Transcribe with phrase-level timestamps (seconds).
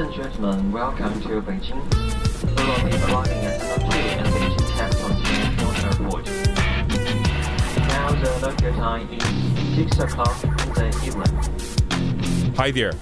[0.00, 1.76] and gentlemen, welcome to Beijing.
[2.42, 6.26] We will be arriving at Terminal 2 and Beijing Capital International Airport.
[7.76, 12.54] Now the local time is 6 o'clock in the evening.
[12.54, 12.92] Hi there.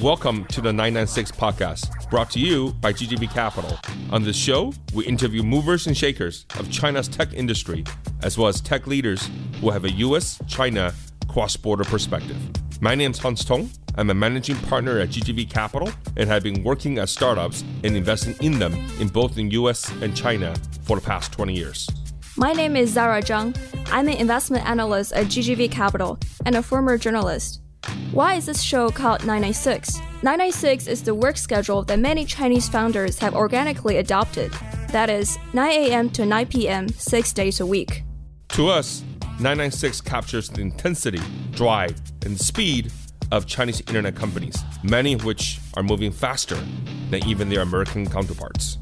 [0.00, 3.78] Welcome to the 996 podcast, brought to you by GGV Capital.
[4.10, 7.84] On this show, we interview movers and shakers of China's tech industry,
[8.24, 9.30] as well as tech leaders
[9.60, 10.92] who have a US China
[11.28, 12.36] cross border perspective.
[12.80, 13.70] My name is Hans Tung.
[13.98, 18.36] I'm a managing partner at GGV Capital and have been working at startups and investing
[18.40, 21.88] in them in both the US and China for the past 20 years.
[22.36, 23.58] My name is Zara Zhang.
[23.90, 26.16] I'm an investment analyst at GGV Capital
[26.46, 27.60] and a former journalist.
[28.12, 29.96] Why is this show called 996?
[30.22, 34.52] 996 is the work schedule that many Chinese founders have organically adopted.
[34.92, 36.08] That is 9 a.m.
[36.10, 38.04] to 9 p.m., six days a week.
[38.50, 39.02] To us,
[39.40, 42.92] 996 captures the intensity, drive, and speed
[43.30, 46.58] of Chinese internet companies, many of which are moving faster
[47.10, 48.78] than even their American counterparts.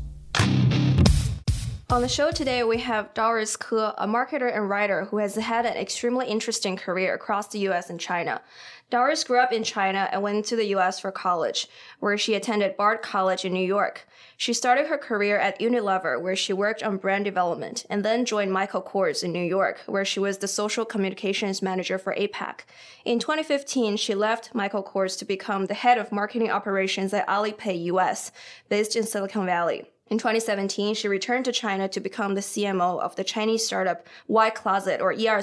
[1.88, 5.64] On the show today, we have Doris Ke, a marketer and writer who has had
[5.64, 8.42] an extremely interesting career across the US and China.
[8.90, 11.68] Doris grew up in China and went to the US for college,
[12.00, 14.08] where she attended Bard College in New York.
[14.38, 18.52] She started her career at Unilever, where she worked on brand development, and then joined
[18.52, 22.60] Michael Kors in New York, where she was the social communications manager for APAC.
[23.06, 27.84] In 2015, she left Michael Kors to become the head of marketing operations at Alipay
[27.84, 28.30] US,
[28.68, 29.86] based in Silicon Valley.
[30.08, 34.50] In 2017, she returned to China to become the CMO of the Chinese startup Y
[34.50, 35.42] Closet or ER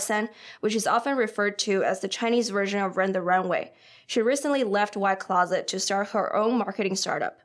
[0.62, 3.74] which is often referred to as the Chinese version of Rent the Runway.
[4.06, 7.40] She recently left Y Closet to start her own marketing startup.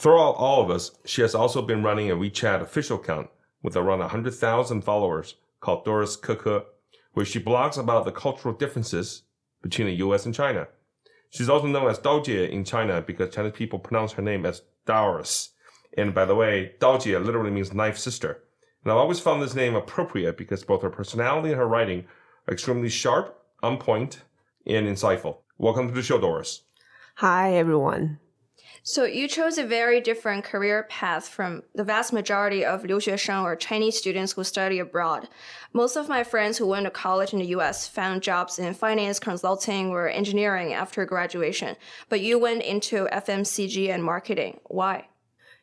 [0.00, 3.28] Throughout all of us, she has also been running a WeChat official account
[3.62, 6.64] with around 100,000 followers called Doris Keke,
[7.12, 9.24] where she blogs about the cultural differences
[9.60, 10.68] between the US and China.
[11.28, 15.50] She's also known as Daojie in China because Chinese people pronounce her name as Doris.
[15.98, 18.42] And by the way, Daojie literally means knife sister.
[18.82, 22.06] And I've always found this name appropriate because both her personality and her writing
[22.48, 24.22] are extremely sharp, on point,
[24.66, 25.40] and insightful.
[25.58, 26.62] Welcome to the show, Doris.
[27.16, 28.18] Hi, everyone.
[28.83, 33.55] So you chose a very different career path from the vast majority of 留学生 or
[33.55, 35.27] Chinese students who study abroad.
[35.73, 39.19] Most of my friends who went to college in the US found jobs in finance,
[39.19, 41.75] consulting, or engineering after graduation.
[42.09, 44.59] But you went into FMCG and marketing.
[44.65, 45.07] Why?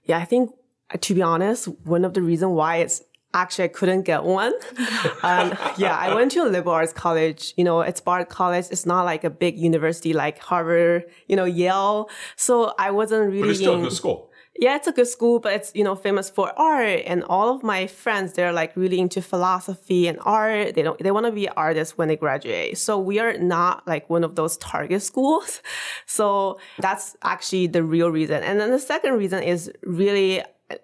[0.05, 0.51] Yeah, I think
[0.93, 3.03] uh, to be honest, one of the reasons why it's
[3.34, 4.54] actually I couldn't get one.
[5.24, 7.54] um, yeah, I went to a liberal arts college.
[7.58, 8.66] You know, it's Bard College.
[8.72, 12.10] It's not like a big university like Harvard, you know, Yale.
[12.36, 13.42] So I wasn't really.
[13.42, 14.32] But it's still in, a good school.
[14.60, 17.04] Yeah, it's a good school, but it's, you know, famous for art.
[17.06, 20.74] And all of my friends, they're like really into philosophy and art.
[20.74, 22.78] They don't, they want to be artists when they graduate.
[22.80, 25.62] So we are not like one of those target schools.
[26.10, 28.42] So that's actually the real reason.
[28.42, 30.42] And then the second reason is really,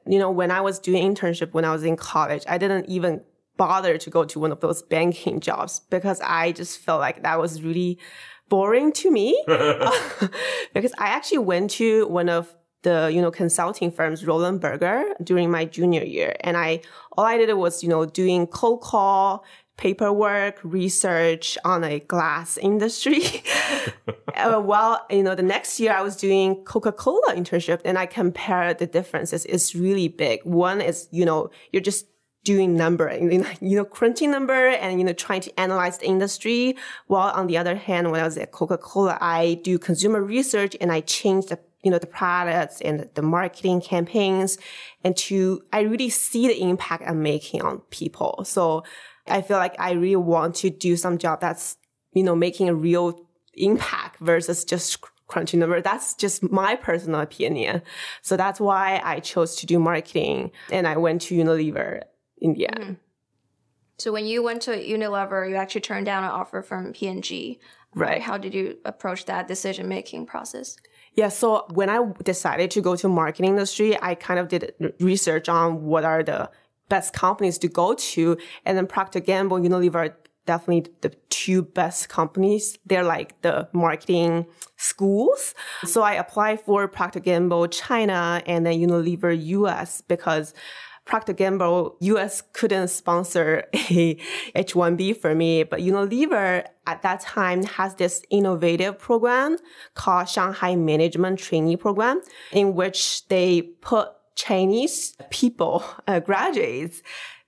[0.08, 3.22] you know, when I was doing internship when I was in college, I didn't even
[3.58, 7.40] bother to go to one of those banking jobs because I just felt like that
[7.40, 8.00] was really
[8.50, 9.42] boring to me.
[9.48, 15.50] because I actually went to one of the you know consulting firms Roland Berger during
[15.50, 16.82] my junior year, and I
[17.14, 19.46] all I did was you know doing cold call,
[19.78, 23.44] paperwork, research on a glass industry.
[24.36, 28.06] uh, while you know the next year I was doing Coca Cola internship, and I
[28.06, 29.46] compared the differences.
[29.46, 30.42] It's really big.
[30.44, 32.08] One is you know you're just
[32.44, 33.10] doing number,
[33.62, 36.76] you know, crunching number and, you know, trying to analyze the industry.
[37.08, 40.92] While on the other hand, when I was at Coca-Cola, I do consumer research and
[40.92, 44.58] I change the you know, the products and the marketing campaigns
[45.04, 48.44] and to, I really see the impact I'm making on people.
[48.46, 48.84] So
[49.28, 51.78] I feel like I really want to do some job that's,
[52.14, 55.82] you know, making a real impact versus just crunching number.
[55.82, 57.82] That's just my personal opinion.
[58.22, 62.02] So that's why I chose to do marketing and I went to Unilever
[62.38, 62.84] in the end.
[62.84, 62.98] Mm.
[63.98, 67.60] So when you went to Unilever, you actually turned down an offer from P&G.
[67.96, 68.22] Right.
[68.22, 70.78] How did you approach that decision making process?
[71.16, 75.48] Yeah, so when I decided to go to marketing industry, I kind of did research
[75.48, 76.50] on what are the
[76.94, 82.08] best companies to go to, and then Procter Gamble, Unilever are definitely the two best
[82.08, 82.78] companies.
[82.86, 84.46] They're like the marketing
[84.78, 85.56] schools.
[85.86, 90.54] So I applied for Procter Gamble China and then Unilever US because
[91.06, 94.16] Procter Gamble US couldn't sponsor a
[94.56, 99.58] H1B for me, but Unilever at that time has this innovative program
[99.96, 107.02] called Shanghai Management Trainee Program in which they put Chinese people, uh, graduates,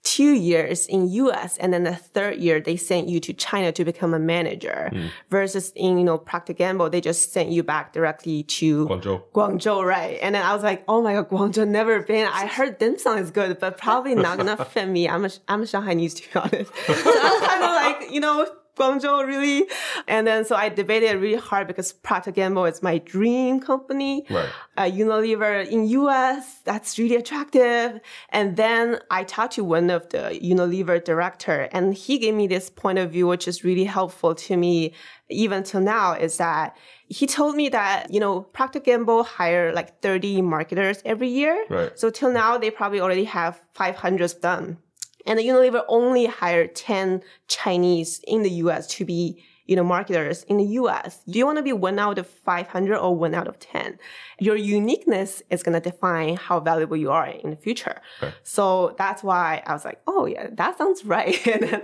[0.06, 3.84] two years in US and then the third year they sent you to China to
[3.84, 4.92] become a manager
[5.32, 9.24] versus in, you know, Procter Gamble, they just sent you back directly to Guangzhou.
[9.34, 10.20] Guangzhou, right?
[10.22, 12.28] And then I was like, oh my god, Guangzhou never been.
[12.28, 15.10] I heard dim sum is good, but probably not gonna fit me.
[15.10, 16.72] I'm a I'm a Shanghainese to be honest.
[16.86, 19.68] So I was kind of like, you know, Guangzhou really.
[20.08, 24.26] And then so I debated really hard because Procter Gamble is my dream company.
[24.30, 24.50] Right.
[24.78, 28.00] Uh, Unilever in US, that's really attractive.
[28.30, 32.70] And then I talked to one of the Unilever director and he gave me this
[32.70, 34.94] point of view, which is really helpful to me
[35.30, 36.78] even till now is that
[37.08, 41.66] he told me that, you know, Procter Gamble hire like 30 marketers every year.
[41.70, 41.98] Right.
[41.98, 44.78] So till now, they probably already have 500 done.
[45.26, 50.58] And Unilever only hired 10 Chinese in the US to be, you know, marketers in
[50.58, 51.22] the US.
[51.28, 53.98] Do you want to be one out of 500 or one out of 10?
[54.40, 58.00] Your uniqueness is going to define how valuable you are in the future.
[58.44, 61.46] So that's why I was like, oh yeah, that sounds right.
[61.62, 61.82] and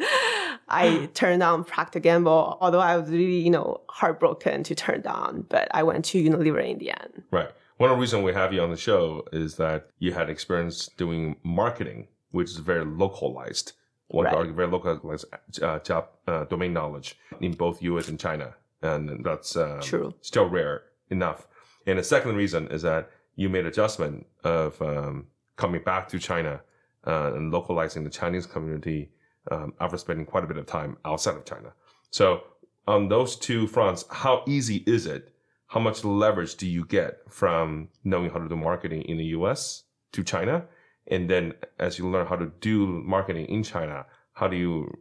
[0.68, 5.46] I turned down Procter Gamble, although I was really, you know, heartbroken to turn down,
[5.50, 7.24] but I went to Unilever in the end.
[7.32, 7.50] Right.
[7.78, 10.88] One of the reasons we have you on the show is that you had experience
[10.98, 13.74] doing marketing, which is very localized.
[14.08, 14.50] One Right.
[14.50, 15.26] very localized
[15.62, 18.10] uh, job uh, domain knowledge in both U.S.
[18.10, 20.14] and China, and that's um, True.
[20.22, 21.48] still rare enough.
[21.88, 26.60] And the second reason is that you made adjustment of um, coming back to China
[27.08, 29.12] uh, and localizing the Chinese community
[29.50, 31.72] um, after spending quite a bit of time outside of China.
[32.10, 32.42] So
[32.88, 35.34] on those two fronts, how easy is it?
[35.68, 39.84] How much leverage do you get from knowing how to do marketing in the US
[40.12, 40.66] to China?
[41.08, 44.92] And then as you learn how to do marketing in China, how do you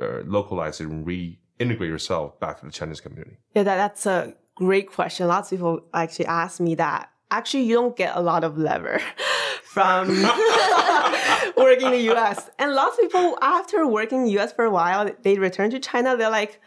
[0.00, 3.38] uh, localize and reintegrate yourself back to the Chinese community?
[3.54, 5.28] Yeah, that, that's a great question.
[5.28, 7.10] Lots of people actually ask me that.
[7.30, 9.00] Actually, you don't get a lot of lever
[9.64, 10.08] from
[11.56, 12.50] working in the US.
[12.58, 15.78] And lots of people, after working in the US for a while, they return to
[15.78, 16.60] China, they're like,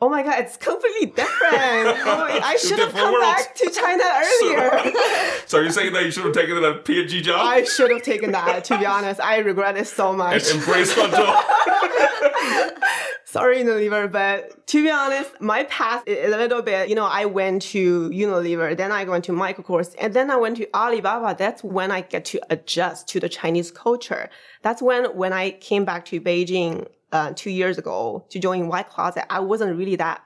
[0.00, 1.96] oh my God, it's completely different.
[2.08, 3.26] Oh, I should have come worlds.
[3.26, 4.02] back to China
[4.42, 4.92] earlier.
[5.46, 8.32] So you're saying that you should have taken a P&G job I should have taken
[8.32, 9.20] that, to be honest.
[9.20, 10.50] I regret it so much.
[10.50, 12.78] and embraced Guangzhou?
[13.24, 17.26] Sorry, Unilever, but to be honest, my path is a little bit, you know, I
[17.26, 21.34] went to Unilever, then I went to Michael Kors, and then I went to Alibaba.
[21.38, 24.30] That's when I get to adjust to the Chinese culture.
[24.62, 28.82] That's when, when I came back to Beijing uh, two years ago to join Y
[28.84, 30.22] Closet, I wasn't really that,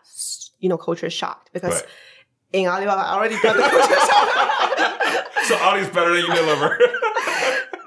[0.59, 1.85] you know, culture shocked because Right.
[2.53, 5.45] in Alibaba, I already got the culture shock.
[5.45, 6.77] So Ali's better than Unilever.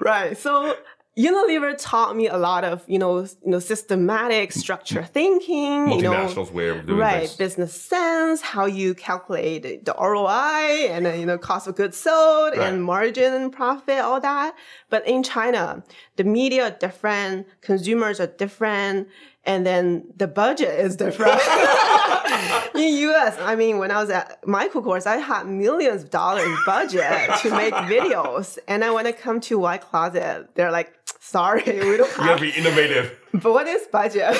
[0.00, 0.36] Right.
[0.36, 0.76] So
[1.16, 6.12] Unilever taught me a lot of, you know, you know, systematic structure thinking, you know,
[6.12, 7.36] Multinationals way of doing right, things.
[7.36, 12.56] business sense, how you calculate the ROI and then, you know, cost of goods sold
[12.56, 12.66] Right.
[12.72, 14.56] and margin and profit, all that.
[14.90, 15.84] But in China,
[16.16, 19.06] the media are different, consumers are different,
[19.44, 21.40] and then the budget is different.
[22.74, 26.48] in US, I mean, when I was at Michael Kors, I had millions of dollars
[26.66, 28.58] budget to make videos.
[28.68, 32.16] And then when it come to Y Closet, they're like, sorry, we don't You have
[32.16, 33.16] gotta be innovative.
[33.32, 34.38] but what is budget?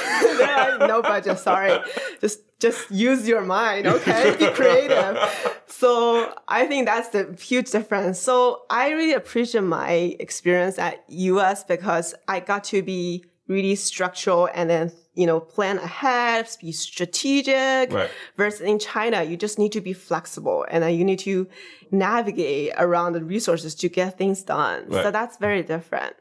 [0.80, 1.78] No budget, sorry.
[2.20, 4.34] Just just use your mind, okay?
[4.38, 5.18] Be creative.
[5.66, 8.18] So I think that's the huge difference.
[8.18, 14.48] So I really appreciate my experience at US because I got to be really structural
[14.54, 17.92] and then you know plan ahead, be strategic.
[17.92, 18.10] Right.
[18.36, 21.46] Versus in China, you just need to be flexible and then you need to
[21.90, 24.84] navigate around the resources to get things done.
[24.88, 25.04] Right.
[25.04, 26.14] So that's very different.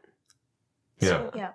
[0.99, 1.29] Yeah.
[1.35, 1.51] Yeah.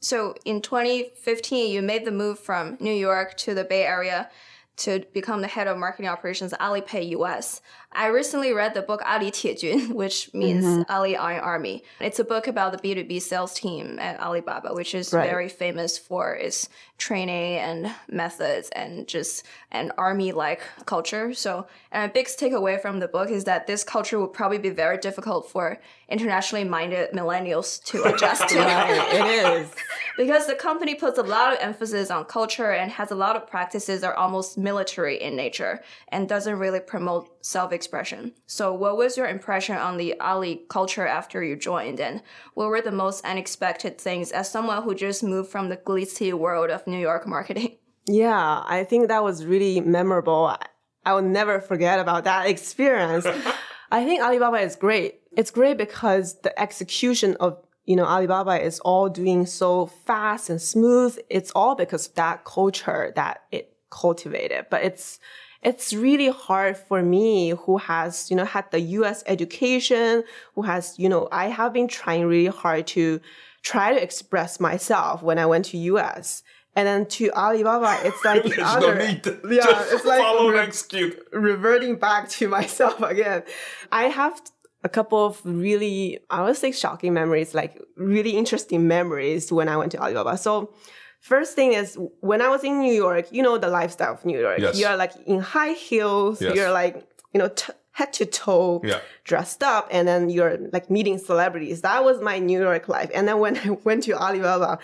[0.00, 4.30] So in 2015, you made the move from New York to the Bay Area
[4.78, 7.60] to become the head of marketing operations at Alipay US.
[7.92, 10.82] I recently read the book Ali Tiejun, which means mm-hmm.
[10.90, 11.82] Ali Iron Army.
[12.00, 15.28] It's a book about the B2B sales team at Alibaba, which is Right.
[15.28, 16.68] very famous for its
[16.98, 21.32] training and methods and just an army-like culture.
[21.32, 24.70] So, and a big takeaway from the book is that this culture would probably be
[24.70, 25.78] very difficult for
[26.08, 28.58] internationally minded millennials to adjust to.
[28.58, 29.74] Right, it is.
[30.16, 33.46] because the company puts a lot of emphasis on culture and has a lot of
[33.46, 38.32] practices that are almost military in nature and doesn't really promote self-expression.
[38.46, 42.22] So what was your impression on the Ali culture after you joined and
[42.54, 46.70] what were the most unexpected things as someone who just moved from the glitzy world
[46.70, 47.76] of New York marketing?
[48.10, 50.46] Yeah, I think that was really memorable.
[50.46, 50.66] I-
[51.04, 53.26] I will never forget about that experience.
[53.90, 55.20] I think Alibaba is great.
[55.36, 60.60] It's great because the execution of you know Alibaba is all doing so fast and
[60.60, 61.18] smooth.
[61.30, 64.66] It's all because of that culture that it cultivated.
[64.70, 65.18] But it's
[65.62, 70.24] it's really hard for me who has you know had the US education,
[70.54, 73.20] who has you know I have been trying really hard to
[73.62, 76.42] try to express myself when I went to US.
[76.76, 78.94] And then to Alibaba, it's like the other.
[78.94, 83.42] no need yeah, just it's like re- reverting back to myself again.
[83.90, 84.40] I have
[84.84, 89.76] a couple of really, I would say shocking memories, like really interesting memories when I
[89.76, 90.38] went to Alibaba.
[90.38, 90.72] So
[91.20, 94.38] first thing is when I was in New York, you know the lifestyle of New
[94.38, 94.58] York.
[94.60, 94.78] Yes.
[94.78, 96.54] You're like in high heels, Yes.
[96.54, 99.00] you're like, you know, t- head to toe Yeah.
[99.24, 101.80] dressed up and then you're like meeting celebrities.
[101.88, 103.10] That was my New York life.
[103.16, 104.78] And then when I went to Alibaba,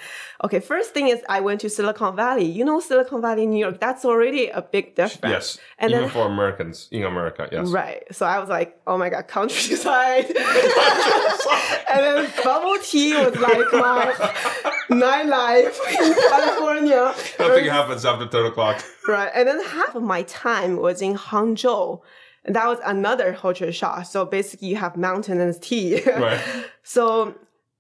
[0.45, 2.45] okay, first thing is I went to Silicon Valley.
[2.59, 5.33] You know Silicon Valley, New York, that's already a big difference.
[5.37, 5.59] Yes.
[5.79, 7.69] And Even then for Americans in America, yes.
[7.69, 8.03] Right.
[8.17, 10.27] So I was like, oh my God, countryside.
[11.93, 14.13] and then bubble tea was like my
[14.91, 17.15] nightlife in California.
[17.39, 18.77] Nothing happens after 10 o'clock.
[19.07, 19.31] Right.
[19.35, 22.01] And then half of my time was in Hangzhou.
[22.45, 24.07] And that was another culture shock.
[24.07, 26.03] So basically you have mountain and tea.
[26.07, 26.41] Right.
[26.83, 27.35] So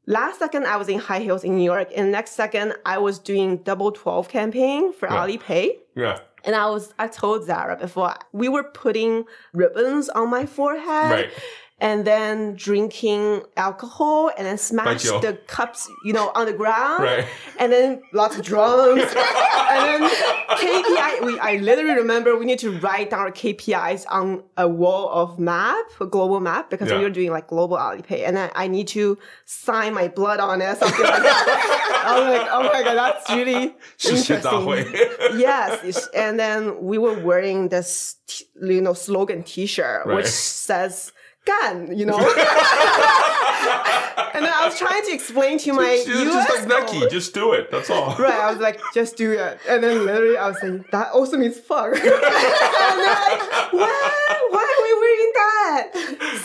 [0.06, 1.88] last second I was in high heels in New York.
[1.96, 5.26] And next second I was doing double 12 campaign for Yeah.
[5.26, 5.70] Alipay.
[5.96, 6.18] Yeah.
[6.46, 11.10] And I was, I told Zara before, we were putting ribbons on my forehead.
[11.10, 11.30] Right
[11.80, 17.02] and then drinking alcohol and then smash the cups, you know, on the ground.
[17.02, 17.26] Right.
[17.58, 19.02] And then lots of drums.
[19.02, 20.10] and then
[20.50, 25.10] KPI, we, I literally remember we need to write down our KPIs on a wall
[25.10, 26.98] of map, a global map, because yeah.
[26.98, 28.26] we were doing like global Alipay.
[28.26, 32.02] And then I need to sign my blood on it, something like that.
[32.06, 34.94] I was like, oh my God, that's really interesting.
[35.38, 36.08] yes.
[36.14, 38.16] And then we were wearing this,
[38.62, 40.16] you know, slogan t-shirt, right.
[40.16, 41.12] which says,
[41.44, 42.18] "gan," you know.
[44.34, 47.34] and then I was trying to explain to my Just, US just like Nike, just
[47.34, 47.70] do it.
[47.70, 48.14] That's all.
[48.24, 49.58] Right, I was like, just do it.
[49.68, 51.94] And then literally I was saying, that also means fuck.
[51.94, 53.90] and they're like, what?
[54.50, 55.90] Why are we wearing that?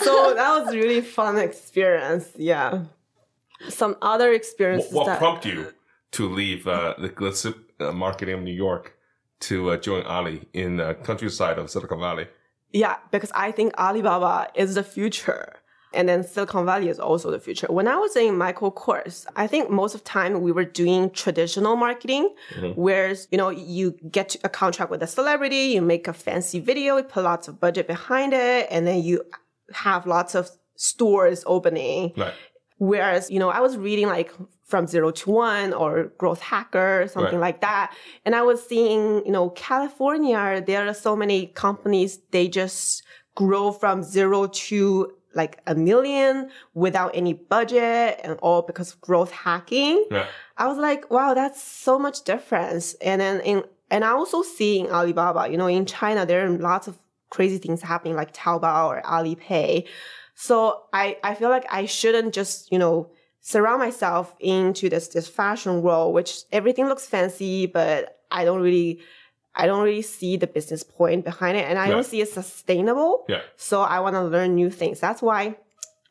[0.02, 2.30] So that was really fun experience.
[2.36, 2.84] Yeah.
[3.68, 5.72] Some other experiences What, what that prompted you
[6.12, 8.96] to leave uh, the glitz uh, marketing of New York
[9.40, 12.26] to uh, join Ali in the countryside of Silicon Valley?
[12.72, 15.56] Yeah, because I think Alibaba is the future.
[15.92, 17.66] And then Silicon Valley is also the future.
[17.68, 21.10] When I was in Michael Kors, I think most of the time we were doing
[21.10, 22.80] traditional marketing, mm-hmm.
[22.80, 26.96] whereas, you know, you get a contract with a celebrity, you make a fancy video,
[26.96, 29.24] you put lots of budget behind it, and then you
[29.72, 32.12] have lots of stores opening.
[32.16, 32.34] Right.
[32.78, 34.32] Whereas, you know, I was reading like
[34.70, 37.48] from zero to one or growth hacker, something Right.
[37.48, 37.92] like that.
[38.24, 43.02] And I was seeing, you know, California, there are so many companies, they just
[43.34, 49.30] grow from zero to like a million without any budget and all because of growth
[49.30, 50.04] hacking.
[50.10, 50.26] Yeah.
[50.56, 52.94] I was like, wow, that's so much difference.
[52.94, 56.50] And then in, and I also see in Alibaba, you know, in China, there are
[56.50, 56.96] lots of
[57.30, 59.86] crazy things happening like Taobao or Alipay.
[60.34, 65.28] So I, I feel like I shouldn't just, you know, surround myself into this, this
[65.28, 69.00] fashion world, which everything looks fancy, but I don't really,
[69.54, 71.64] I don't really see the business point behind it.
[71.68, 71.92] And I Yeah.
[71.94, 73.24] don't see it sustainable.
[73.28, 73.40] Yeah.
[73.56, 75.00] So I want to learn new things.
[75.00, 75.56] That's why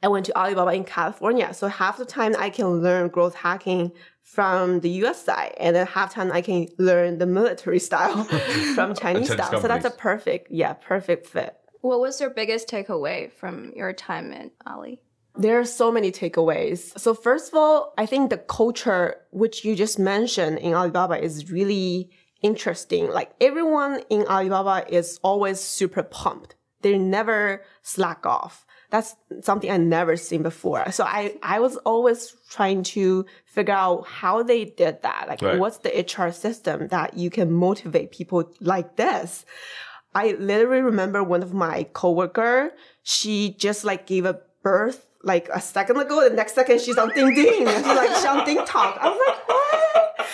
[0.01, 1.53] I went to Alibaba in California.
[1.53, 3.91] So half the time I can learn growth hacking
[4.23, 8.23] from the US side, and then half time I can learn the military style
[8.75, 9.61] from Chinese Chinese style.
[9.61, 11.55] So that's a perfect, yeah, perfect fit.
[11.81, 15.01] What was your biggest takeaway from your time in Ali?
[15.35, 16.97] There are so many takeaways.
[16.99, 21.51] So first of all, I think the culture, which you just mentioned in Alibaba is
[21.51, 22.09] really
[22.41, 23.09] interesting.
[23.09, 26.55] Like everyone in Alibaba is always super pumped.
[26.81, 28.65] They never slack off.
[28.89, 30.91] That's something I never seen before.
[30.91, 35.25] So I, I was always trying to figure out how they did that.
[35.27, 35.59] Like Right.
[35.59, 39.45] what's the HR system that you can motivate people like this?
[40.15, 42.71] I literally remember one of my coworker,
[43.03, 46.27] she just like gave a birth like a second ago.
[46.27, 47.67] The next second she's on Ding Ding.
[47.67, 48.97] She's like, she's on Talk.
[48.99, 50.27] I was like, what?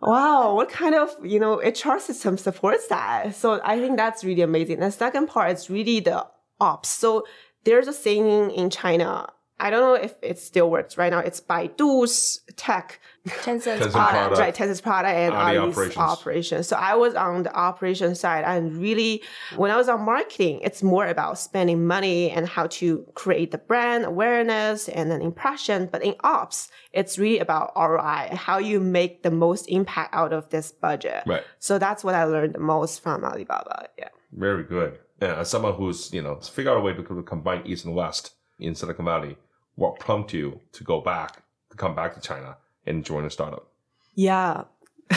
[0.00, 3.34] Wow, what kind of, you know, HR system supports that?
[3.34, 4.80] So I think that's really amazing.
[4.80, 6.26] The second part is really the
[6.60, 6.90] ops.
[6.90, 7.24] So
[7.64, 9.28] there's a saying in China.
[9.58, 11.20] I don't know if it still works right now.
[11.20, 14.12] It's Baidu's tech Tencent's Tencent product.
[14.12, 14.38] product.
[14.38, 15.96] right, Tencent's product and Ali Ali's operations.
[15.96, 16.68] operations.
[16.68, 19.22] So I was on the operation side and really
[19.56, 23.58] when I was on marketing, it's more about spending money and how to create the
[23.58, 25.88] brand awareness and an impression.
[25.90, 30.50] But in ops, it's really about ROI, how you make the most impact out of
[30.50, 31.22] this budget.
[31.26, 31.44] Right.
[31.58, 33.88] So that's what I learned the most from Alibaba.
[33.98, 34.08] Yeah.
[34.32, 34.98] Very good.
[35.22, 38.34] Yeah, as someone who's, you know, figure out a way to combine East and West
[38.58, 39.38] in Silicon Valley,
[39.76, 43.68] what prompted you to go back, to come back to China and join a startup?
[44.14, 44.64] Yeah.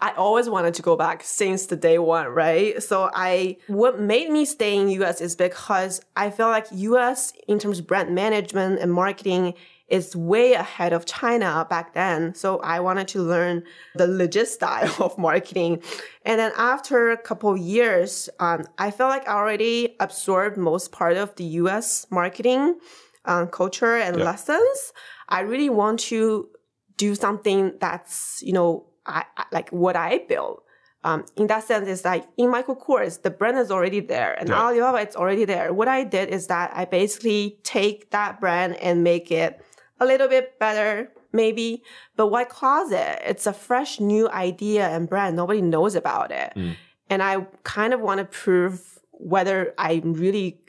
[0.00, 2.80] I always wanted to go back since the day one, right?
[2.82, 7.58] So I, what made me stay in US is because I feel like US in
[7.58, 9.54] terms of brand management and marketing,
[9.88, 12.34] is way ahead of China back then.
[12.34, 13.62] So I wanted to learn
[13.94, 15.82] the legit style of marketing.
[16.24, 20.92] And then after a couple of years, um, I felt like I already absorbed most
[20.92, 22.78] part of the US marketing
[23.24, 24.24] um, culture and Yeah.
[24.24, 24.92] lessons.
[25.28, 26.48] I really want to
[26.98, 28.70] do something that's, you know,
[29.06, 30.62] I, I, like what I built.
[31.04, 34.48] Um, in that sense, it's like in Michael Kors, the brand is already there, and
[34.48, 34.60] Yeah.
[34.60, 35.72] Alibaba, it's already there.
[35.72, 39.50] What I did is that I basically take that brand and make it
[40.00, 41.82] a little bit better, maybe.
[42.16, 45.36] But Y Closet, it's a fresh new idea and brand.
[45.36, 46.52] Nobody knows about it.
[46.56, 46.74] Mm.
[47.10, 50.60] And I kind of want to prove whether I'm really,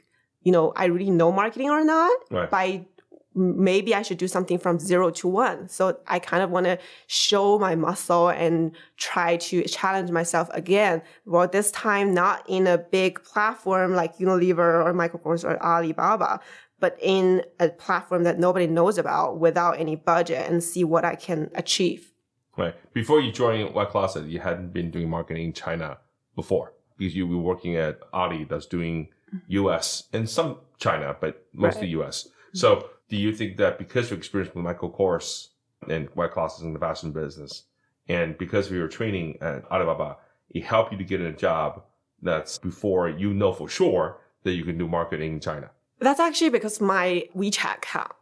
[0.42, 2.50] you know, I really know marketing or not Right.
[2.50, 2.86] by
[3.34, 5.68] maybe I should do something from zero to one.
[5.68, 11.02] So I kind of want to show my muscle and try to challenge myself again.
[11.26, 16.40] Well, this time not in a big platform like Unilever or Michael Kors or Alibaba,
[16.80, 21.14] but in a platform that nobody knows about without any budget and see what I
[21.14, 22.12] can achieve.
[22.56, 22.74] Right.
[22.92, 25.98] Before you joined Y Closet, you hadn't been doing marketing in China
[26.34, 29.66] before because you were working at Ali that's doing mm-hmm.
[29.66, 32.28] US and some China, but mostly US.
[32.52, 35.48] So do you think that because your experience with Michael Kors
[35.88, 37.64] and Y Closet in the fashion business
[38.08, 40.16] and because of your training at Alibaba,
[40.50, 41.82] it helped you to get a job
[42.22, 45.70] that's before you know for sure that you can do marketing in China?
[45.98, 48.12] That's actually because my WeChat account.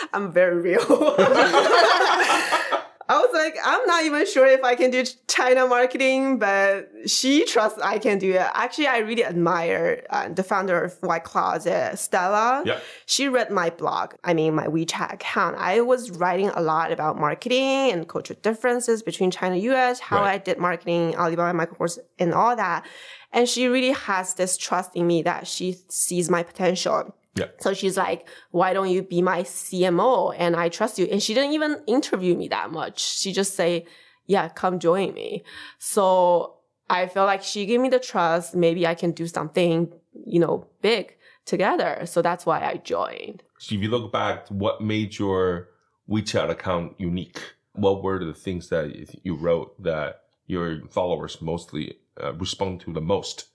[0.12, 0.80] I'm very real.
[3.10, 7.44] I was like, I'm not even sure if I can do China marketing, but she
[7.46, 8.46] trusts I can do it.
[8.52, 12.62] Actually, I really admire uh, the founder of Y Closet, Stella.
[12.66, 12.80] Yeah.
[13.06, 15.56] She read my blog, I mean, my WeChat account.
[15.56, 20.18] I was writing a lot about marketing and cultural differences between China and US, how
[20.20, 20.34] Right.
[20.34, 22.84] I did marketing, Alibaba, Kors, and all that.
[23.32, 27.14] And she really has this trust in me that she sees my potential.
[27.34, 27.46] Yeah.
[27.60, 30.34] So she's like, why don't you be my CMO?
[30.36, 31.06] And I trust you.
[31.06, 33.00] And she didn't even interview me that much.
[33.00, 33.86] She just say,
[34.26, 35.44] yeah, come join me.
[35.78, 36.56] So
[36.90, 38.54] I feel like she gave me the trust.
[38.54, 39.92] Maybe I can do something,
[40.26, 42.02] you know, big together.
[42.06, 43.42] So that's why I joined.
[43.58, 45.68] So if you look back, what made your
[46.08, 47.40] WeChat account unique?
[47.72, 53.00] What were the things that you wrote that your followers mostly uh, respond to the
[53.00, 53.48] most?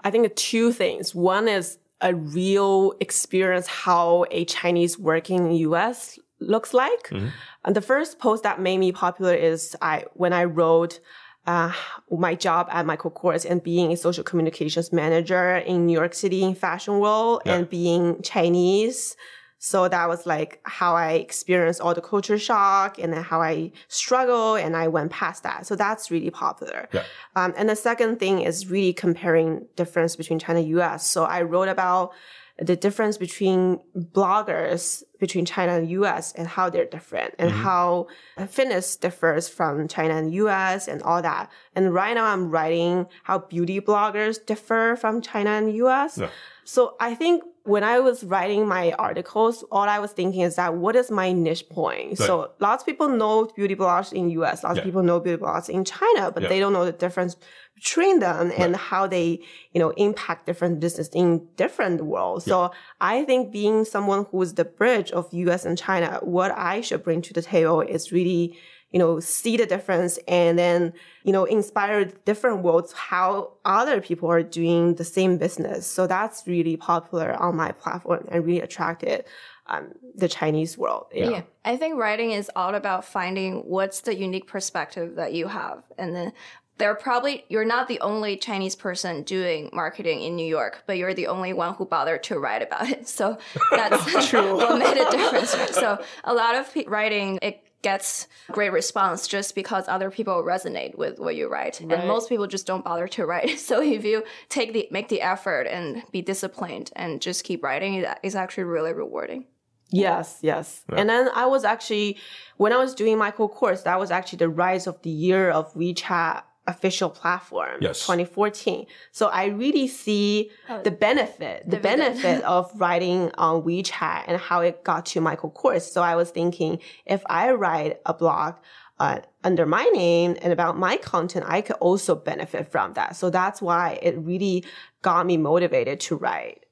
[0.00, 1.14] I think two things.
[1.14, 7.08] One is a real experience how a Chinese working in US looks like.
[7.10, 7.30] Mhm.
[7.64, 11.00] And the first post that made me popular is I when I wrote
[11.46, 11.72] uh,
[12.10, 16.42] my job at Michael Kors and being a social communications manager in New York City
[16.44, 17.54] in fashion world Yeah.
[17.54, 19.16] and being Chinese.
[19.58, 23.72] So that was like how I experienced all the culture shock and then how I
[23.88, 25.66] struggle and I went past that.
[25.66, 26.88] So that's really popular.
[26.92, 27.02] Yeah.
[27.34, 31.06] Um, and the second thing is really comparing difference between China and US.
[31.06, 32.12] So I wrote about
[32.58, 38.08] the difference between bloggers between China and US and how they're different and how
[38.48, 41.50] fitness differs from China and US and all that.
[41.74, 46.18] And right now I'm writing how beauty bloggers differ from China and US.
[46.18, 46.30] Yeah.
[46.68, 50.74] So I think when I was writing my articles, all I was thinking is that
[50.74, 52.18] what is my niche point?
[52.18, 54.80] So lots of people know beauty bloggers in US, lots Yeah.
[54.82, 56.50] of people know beauty bloggers in China, but Yeah.
[56.50, 57.36] they don't know the difference
[57.74, 59.40] between them and how they,
[59.72, 62.44] you know, impact different business in different worlds.
[62.44, 66.82] So I think being someone who is the bridge of US and China, what I
[66.82, 68.58] should bring to the table is really
[68.92, 74.30] you know, see the difference and then, you know, inspire different worlds how other people
[74.30, 75.86] are doing the same business.
[75.86, 79.24] So that's really popular on my platform and really attracted
[79.66, 81.06] um, the Chinese world.
[81.12, 81.30] Yeah.
[81.30, 81.42] Yeah.
[81.64, 85.82] I think writing is all about finding what's the unique perspective that you have.
[85.98, 86.32] And then
[86.78, 90.96] there are probably, you're not the only Chinese person doing marketing in New York, but
[90.96, 93.06] you're the only one who bothered to write about it.
[93.18, 93.36] So
[93.72, 94.56] that's true.
[94.56, 95.54] what made a difference.
[95.54, 95.74] Right?
[95.74, 101.18] So a lot of writing, it gets great response just because other people resonate with
[101.18, 101.80] what you write.
[101.80, 101.98] Right.
[101.98, 103.58] And most people just don't bother to write.
[103.58, 107.94] So if you take the, make the effort and be disciplined and just keep writing,
[107.94, 109.46] it is actually really rewarding.
[109.90, 110.84] Yes, yes.
[110.92, 112.18] And then I was actually,
[112.58, 115.72] when I was doing my course that was actually the rise of the year of
[115.74, 118.00] WeChat official platform, Yes.
[118.02, 118.86] 2014.
[119.10, 120.50] So I really see
[120.84, 122.22] the benefit, the Dividend.
[122.22, 125.82] benefit of writing on WeChat and how it got to Michael Kors.
[125.82, 128.54] So I was thinking, if I write a blog
[129.00, 133.16] uh, under my name and about my content, I could also benefit from that.
[133.16, 134.64] So that's why it really
[135.02, 136.64] got me motivated to write.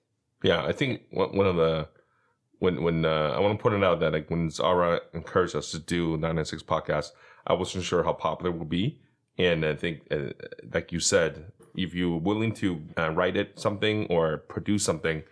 [0.43, 1.89] Yeah, I think one one of the
[2.59, 5.71] when when uh, I want to point it out that like when Zara encouraged us
[5.71, 7.11] to do 996 podcast,
[7.47, 9.01] I wasn't sure how popular it would be,
[9.39, 10.31] and I think uh,
[10.73, 15.23] like you said, if you're willing to uh, write it something or produce something,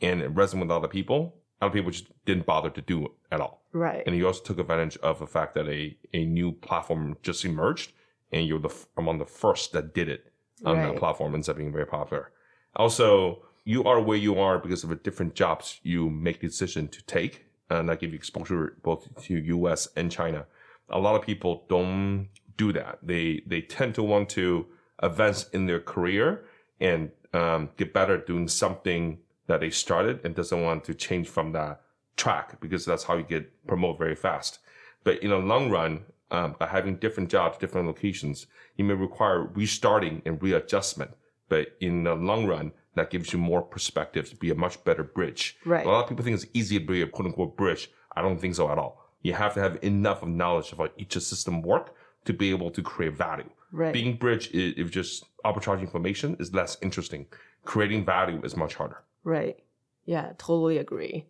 [0.00, 3.40] and it resonates with other people, other people just didn't bother to do it at
[3.40, 3.62] all.
[3.72, 4.02] Right.
[4.04, 7.92] And you also took advantage of the fact that a, a new platform just emerged
[8.32, 10.32] and you're the f- among the first that did it
[10.64, 12.30] on that platform ends up being very popular.
[12.76, 16.88] Also, you are where you are because of the different jobs you make the decision
[16.88, 20.46] to take and that give you exposure both to US and China.
[20.88, 22.98] A lot of people don't do that.
[23.02, 24.66] They they tend to want to
[24.98, 26.44] advance in their career
[26.80, 31.28] and um, get better at doing something that they started and doesn't want to change
[31.28, 31.82] from that
[32.16, 34.58] track because that's how you get promoted very fast.
[35.04, 39.42] But in the long run, um, by having different jobs, different locations, you may require
[39.42, 41.10] restarting and readjustment.
[41.48, 45.02] But in the long run, that gives you more perspective to be a much better
[45.02, 45.58] bridge.
[45.64, 45.84] Right.
[45.84, 47.90] A lot of people think it's easy to be a quote unquote bridge.
[48.16, 49.02] I don't think so at all.
[49.22, 52.70] You have to have enough of knowledge of how each system work to be able
[52.70, 53.50] to create value.
[53.72, 53.92] Right.
[53.92, 57.26] Being bridge is if just arbitrage information is less interesting.
[57.64, 59.02] Creating value is much harder.
[59.24, 59.58] Right.
[60.04, 61.26] Yeah, totally agree.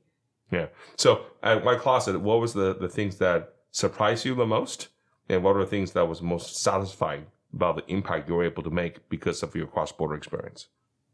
[0.51, 0.67] Yeah.
[0.97, 4.89] So at Y Closet, what was the, the things that surprised you the most?
[5.29, 8.63] And what are the things that was most satisfying about the impact you were able
[8.63, 10.69] to make because of your cross border experience?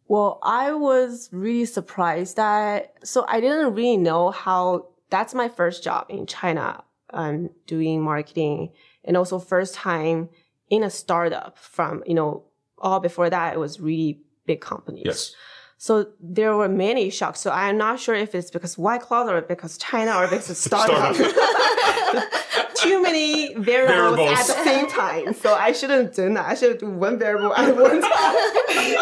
[0.06, 5.84] Well, I was really surprised that so I didn't really know how that's my first
[5.84, 8.72] job in China, um, doing marketing
[9.04, 10.28] and also first time
[10.70, 12.44] in a startup from, you know,
[12.78, 15.02] all before that it was really big companies.
[15.06, 15.34] Yes.
[15.78, 17.40] So there were many shocks.
[17.40, 20.60] So I'm not sure if it's because White Cloud or because China or because it's
[20.64, 21.14] startup.
[22.74, 24.38] Too many variables, Variables.
[24.38, 25.34] at the same time.
[25.34, 26.46] So I shouldn't do that.
[26.46, 28.96] I should do one variable at one time.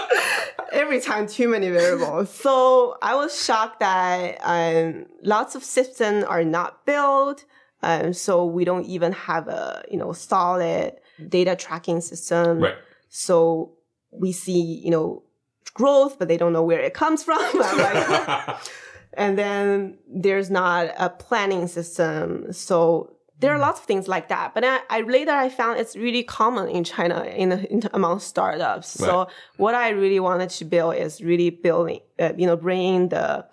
[0.73, 2.31] Every time, too many variables.
[2.31, 7.45] So I was shocked that um, lots of systems are not built.
[7.87, 10.97] Um, so we don't even have a you know solid
[11.29, 12.61] data tracking system.
[12.61, 12.75] Right.
[13.09, 13.73] So
[14.11, 15.23] we see you know
[15.75, 17.39] growth, but they don't know where it comes from.
[17.55, 18.57] Like,
[19.15, 22.53] and then there's not a planning system.
[22.53, 24.53] So there are lots of things like that.
[24.55, 28.99] But I, I later I found it's really common in China in, in among startups.
[28.99, 29.07] Right.
[29.07, 33.47] So what I really wanted to build is really building, uh, you know, bringing the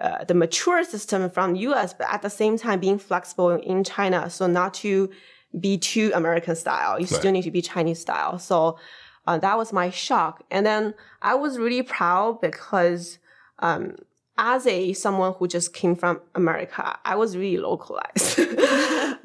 [0.00, 3.84] uh, the mature system from the US, but at the same time being flexible in
[3.84, 4.28] China.
[4.30, 5.10] So not to
[5.58, 6.98] be too American style.
[6.98, 8.38] You still need to be Chinese style.
[8.38, 8.78] So
[9.26, 10.42] uh, that was my shock.
[10.50, 13.18] And then I was really proud because
[13.60, 13.96] um,
[14.36, 18.40] as a someone who just came from America, I was really localized.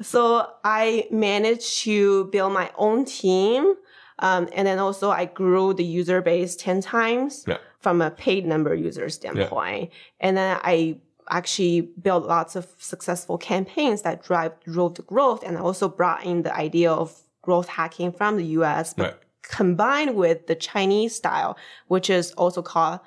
[0.00, 3.74] so I managed to build my own team.
[4.20, 7.58] Um, and then also I grew the user base 10 times Yeah.
[7.80, 9.90] from a paid number user standpoint.
[10.20, 10.98] And then I
[11.30, 16.24] actually built lots of successful campaigns that drive drove the growth and I also brought
[16.24, 19.16] in the idea of growth hacking from the US, but Right.
[19.42, 21.56] combined with the Chinese style,
[21.88, 23.00] which is also called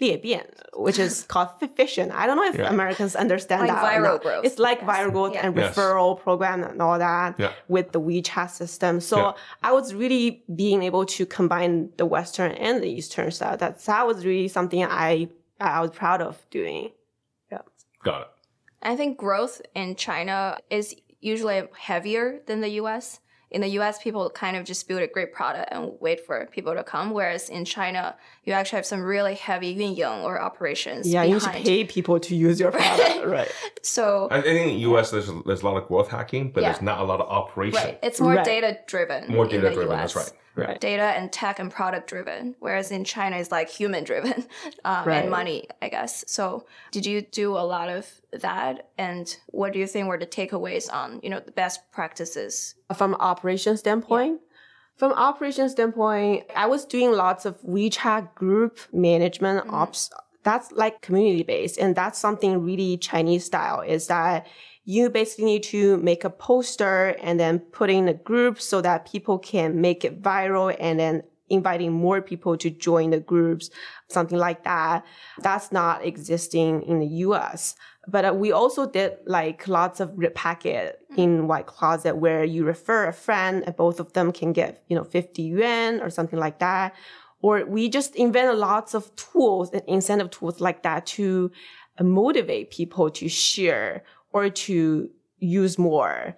[0.00, 2.10] 裂变, which is called fission.
[2.10, 2.68] I don't know if Yeah.
[2.68, 3.82] Americans understand Like that.
[3.84, 4.44] or viral growth.
[4.44, 4.88] It's like Yes.
[4.90, 5.46] viral growth Yeah.
[5.46, 5.74] and Yes.
[5.76, 7.52] referral program and all that Yeah.
[7.68, 9.00] with the WeChat system.
[9.00, 9.32] So Yeah.
[9.62, 13.56] I was really being able to combine the Western and the Eastern style.
[13.56, 15.28] That that was really something I
[15.60, 16.90] I was proud of doing.
[17.52, 17.62] Yeah.
[18.02, 18.28] Got it.
[18.82, 23.20] I think growth in China is usually heavier than the US.
[23.54, 26.74] In the US, people kind of just build a great product and wait for people
[26.74, 27.12] to come.
[27.12, 31.42] Whereas in China, you actually have some really heavy 运营 or operations Yeah, you need
[31.42, 33.48] to pay people to use your product, right?
[33.82, 36.70] So I think in the US, there's, there's a lot of growth hacking, but Yeah.
[36.72, 37.76] there's not a lot of operation.
[37.80, 38.44] right, it's more Right.
[38.44, 39.30] data driven.
[39.32, 40.32] More data driven, that's right.
[40.56, 40.80] Right.
[40.80, 44.46] Data and tech and product driven, whereas in China it's like human driven
[44.84, 45.22] um, Right.
[45.22, 46.24] and money, I guess.
[46.28, 48.90] So, did you do a lot of that?
[48.96, 53.14] And what do you think were the takeaways on you know the best practices From
[53.16, 54.40] operation standpoint,
[54.96, 60.10] from operation standpoint, I was doing lots of WeChat group management ops.
[60.44, 63.80] That's like community based, and that's something really Chinese style.
[63.80, 64.46] Is that
[64.84, 69.10] you basically need to make a poster and then put in a group so that
[69.10, 73.70] people can make it viral and then inviting more people to join the groups,
[74.08, 75.04] something like that.
[75.38, 77.74] That's not existing in the US.
[78.06, 82.64] But uh, we also did like lots of red packet in Y Closet where you
[82.64, 86.38] refer a friend and both of them can get, you know, 50 yuan or something
[86.38, 86.94] like that.
[87.40, 91.50] Or we just invented lots of tools and incentive tools like that to
[92.00, 94.02] motivate people to share
[94.33, 96.35] or to use more.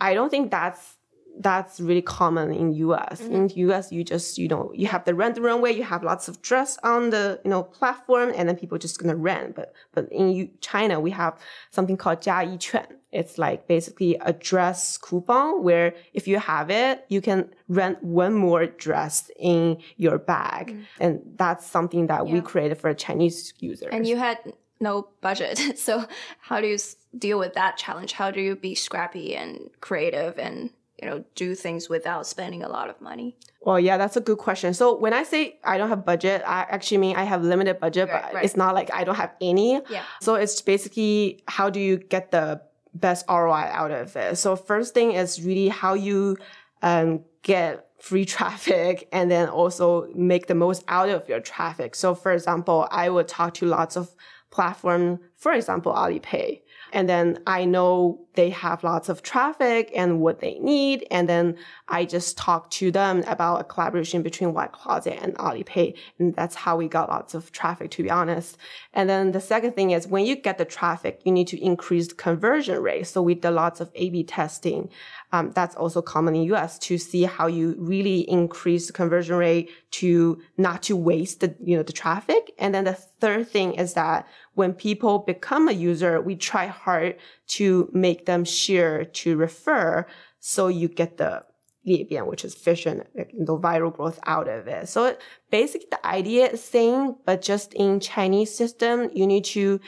[0.00, 0.96] I don't think that's
[1.40, 3.20] that's really common in US.
[3.20, 6.28] In US, you just you know you have the rent the runway, you have lots
[6.28, 9.56] of dress on the you know platform, and then people just gonna rent.
[9.56, 11.34] But but in U- China, we have
[11.70, 12.86] something called 加一券.
[13.10, 18.34] It's like basically a dress coupon where if you have it, you can rent one
[18.34, 22.42] more dress in your bag, and that's something that we Yeah.
[22.42, 23.90] created for Chinese users.
[23.92, 24.38] And you had
[24.79, 25.59] no budget.
[25.77, 26.05] So
[26.39, 26.77] how do you
[27.17, 28.13] deal with that challenge?
[28.13, 30.69] How do you be scrappy and creative and
[31.01, 33.35] you know do things without spending a lot of money?
[33.61, 34.73] Well, yeah, that's a good question.
[34.73, 38.09] So when I say I don't have budget, I actually mean I have limited budget,
[38.09, 38.45] Right, but right.
[38.45, 39.81] it's not like I don't have any.
[39.89, 40.03] Yeah.
[40.21, 42.61] So it's basically how do you get the
[42.93, 44.37] best ROI out of it?
[44.37, 46.37] So first thing is really how you
[46.81, 51.95] um, get free traffic and then also make the most out of your traffic.
[51.95, 54.15] So for example, I would talk to lots of
[54.51, 56.61] platform, for example, Alipay.
[56.91, 61.05] And then I know they have lots of traffic and what they need.
[61.11, 65.95] And then I just talk to them about a collaboration between Y Closet and Alipay.
[66.19, 68.57] And that's how we got lots of traffic, to be honest.
[68.93, 72.07] And then the second thing is when you get the traffic, you need to increase
[72.07, 73.07] the conversion rate.
[73.07, 74.89] So we did lots of A-B testing.
[75.31, 79.69] Um, that's also common in US to see how you really increase the conversion rate
[79.91, 82.51] to not to waste the, you know, the traffic.
[82.57, 87.15] And then the third thing is that when people become a user, we try hard
[87.49, 90.05] to make them share to refer.
[90.39, 91.43] So you get the
[91.85, 94.87] 裂变, which is fission, like, the viral growth out of it.
[94.89, 95.15] So
[95.49, 99.79] basically the idea is same, but just in Chinese system, you need to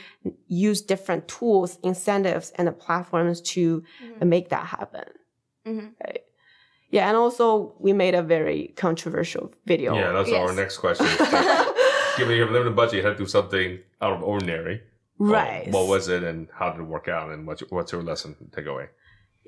[0.48, 3.84] use different tools, incentives, and the platforms to
[4.24, 5.06] make that happen.
[5.68, 5.92] Mhm.
[6.04, 6.24] Right.
[6.90, 9.94] Yeah, and also we made a very controversial video.
[9.96, 11.08] Yeah, that's our next question.
[12.18, 14.82] Given you have limited budget, you had to do something out of ordinary.
[15.30, 15.70] Right.
[15.70, 18.36] What was it, and how did it work out, and what's your, what's your lesson
[18.52, 18.88] takeaway?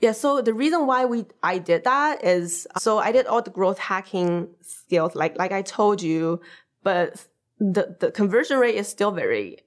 [0.01, 3.51] Yeah, so the reason why we I did that is so I did all the
[3.51, 6.41] growth hacking skills like like I told you,
[6.83, 7.25] but
[7.59, 9.59] the the conversion rate is still very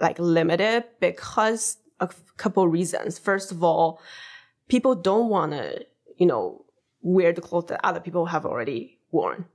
[0.00, 3.18] like limited because a couple reasons.
[3.18, 4.00] First of all,
[4.68, 6.64] people don't want to, you know,
[7.00, 9.46] wear the clothes that other people have already worn.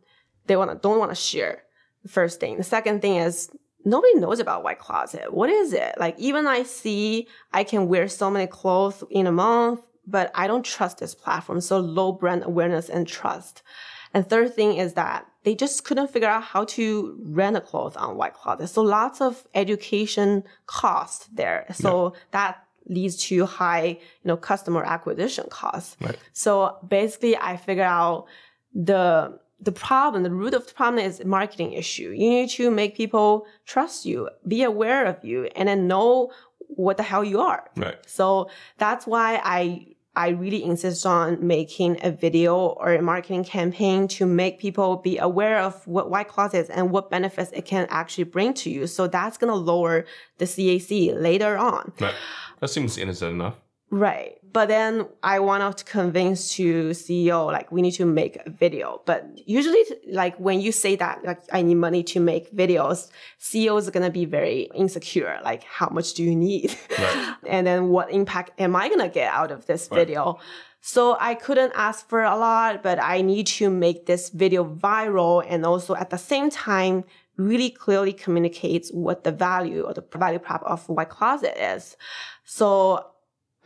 [0.47, 1.63] They want to don't want to share.
[2.03, 2.57] The first thing.
[2.57, 3.49] The second thing is
[3.85, 5.33] nobody knows about Y Closet.
[5.33, 5.95] What is it?
[5.97, 10.47] Like even I see I can wear so many clothes in a month, but I
[10.47, 11.61] don't trust this platform.
[11.61, 13.61] So low brand awareness and trust.
[14.13, 17.95] And third thing is that they just couldn't figure out how to rent a clothes
[17.95, 18.67] on Y Closet.
[18.67, 21.65] So lots of education cost there.
[21.73, 25.97] So that leads to high, you know, customer acquisition costs.
[25.99, 26.17] Right.
[26.33, 28.25] So basically I figured out
[28.73, 32.09] the the problem, the root of the problem is a marketing issue.
[32.09, 36.31] You need to make people trust you, be aware of you, and then know
[36.67, 37.69] what the hell you are.
[37.77, 37.97] Right.
[38.05, 44.07] So that's why I I really insist on making a video or a marketing campaign
[44.09, 47.87] to make people be aware of what Y Closet is and what benefits it can
[47.89, 48.85] actually bring to you.
[48.85, 50.05] So that's gonna lower
[50.37, 51.93] the CAC later on.
[51.99, 52.13] Right.
[52.59, 53.62] That seems innocent enough.
[53.93, 54.39] Right.
[54.51, 59.01] But then I want to convince to CEO, like, we need to make a video.
[59.05, 63.87] But usually, like, when you say that, like, I need money to make videos, CEOs
[63.87, 65.39] are going to be very insecure.
[65.43, 66.75] Like, how much do you need?
[66.97, 67.35] Right.
[67.47, 69.99] and then what impact am I going to get out of this Right.
[69.99, 70.39] video?
[70.81, 75.45] So I couldn't ask for a lot, but I need to make this video viral
[75.47, 77.03] and also at the same time,
[77.37, 81.95] really clearly communicates what the value or the value prop of Y Closet is.
[82.43, 83.12] So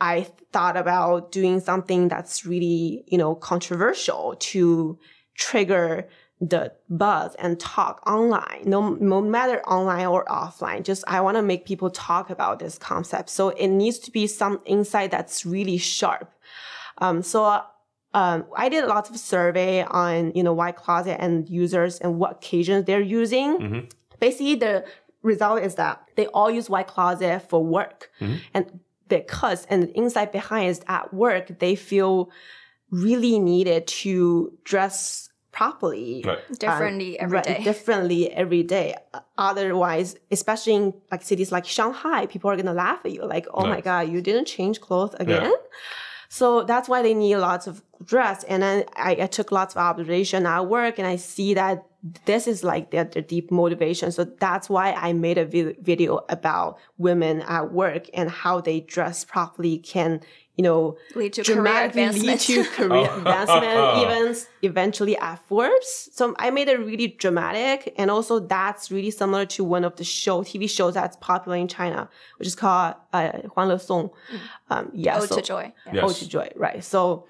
[0.00, 4.98] I thought about doing something that's really, you know, controversial to
[5.34, 6.08] trigger
[6.40, 10.84] the buzz and talk online, no, no matter online or offline.
[10.84, 13.28] Just I want to make people talk about this concept.
[13.30, 16.32] So it needs to be some insight that's really sharp.
[16.98, 17.62] Um, so
[18.14, 22.32] um, I did lots of survey on, you know, Y Closet and users and what
[22.32, 23.58] occasions they're using.
[23.58, 23.92] Mhm.
[24.20, 24.84] Basically, the
[25.22, 28.10] result is that they all use Y Closet for work.
[28.20, 28.40] Mhm.
[28.54, 32.30] And because, and the insight behind is at work, they feel
[32.90, 36.38] really needed to dress properly Right.
[36.38, 37.62] Uh, differently every right, day.
[37.64, 38.94] differently every day.
[39.36, 43.66] Otherwise, especially in like cities like Shanghai, people are gonna laugh at you, like, "Oh
[43.66, 45.52] my god, you didn't change clothes again."
[46.28, 48.44] So that's why they need lots of dress.
[48.44, 51.84] And then I, I took lots of observation at work, and I see that
[52.26, 54.12] this is like their, their deep motivation.
[54.12, 58.80] So that's why I made a vi- video about women at work and how they
[58.80, 60.20] dress properly can,
[60.58, 64.48] you know, lead to dramatically career lead to career advancement, events.
[64.62, 66.10] eventually upwards.
[66.12, 67.94] So I made it really dramatic.
[67.96, 71.68] And also that's really similar to one of the show, TV shows that's popular in
[71.68, 74.10] China, which is called uh, Huan Le Song.
[74.32, 74.40] Mm.
[74.70, 75.20] Um, yeah.
[75.20, 75.72] Ode so, to Joy.
[75.86, 75.94] Yeah.
[75.94, 76.10] Yes.
[76.10, 76.82] Ode to Joy, right.
[76.82, 77.28] So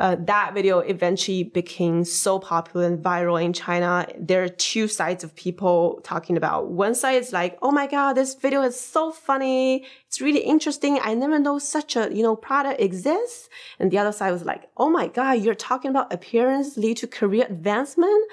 [0.00, 4.06] uh, that video eventually became so popular and viral in China.
[4.18, 6.68] There are two sides of people talking about.
[6.68, 9.84] One side is like, "Oh my god, this video is so funny.
[10.06, 10.98] It's really interesting.
[11.02, 14.62] I never know such a you know product exists." And the other side was like,
[14.78, 18.24] "Oh my god, you're talking about appearance lead to career advancement.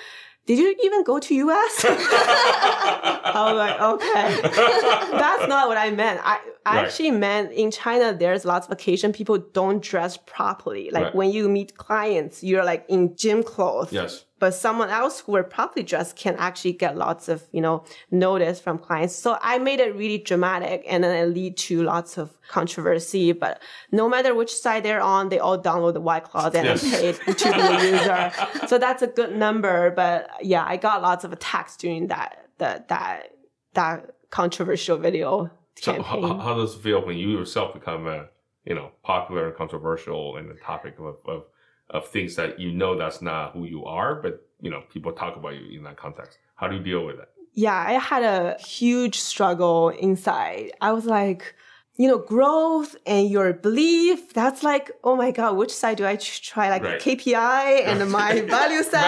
[0.47, 1.85] did you even go to US?
[1.85, 4.27] I was like, okay,
[5.23, 6.21] that's not what I meant.
[6.23, 6.85] I, I Right.
[6.85, 10.89] actually meant in China, there's lots of occasion people don't dress properly.
[10.91, 11.15] Like Right.
[11.19, 13.91] when you meet clients, you're like in gym clothes.
[13.91, 14.25] Yes.
[14.39, 18.59] But someone else who are properly dressed can actually get lots of, you know, notice
[18.65, 19.15] from clients.
[19.15, 23.31] So I made it really dramatic and then it lead to lots of controversy.
[23.31, 26.81] But no matter which side they're on, they all download the white cloth and Yes.
[26.83, 28.31] paid to a user.
[28.67, 29.91] so that's a good number.
[30.01, 33.31] But yeah, I got lots of attacks during that that that
[33.73, 33.97] that
[34.29, 35.49] controversial video
[35.81, 38.27] So how, how does it feel when you yourself become a
[38.65, 41.45] you know popular and controversial and the topic of, of
[41.89, 45.35] of things that you know that's not who you are, but you know people talk
[45.35, 46.37] about you in that context?
[46.55, 47.29] How do you deal with it?
[47.57, 50.73] yeah, I had a huge struggle inside.
[50.79, 51.55] I was like,
[51.97, 56.15] you know, growth and your belief, that's like, oh my God, which side do I
[56.15, 56.69] try?
[56.69, 57.01] Like Right.
[57.01, 59.03] KPI and my value set.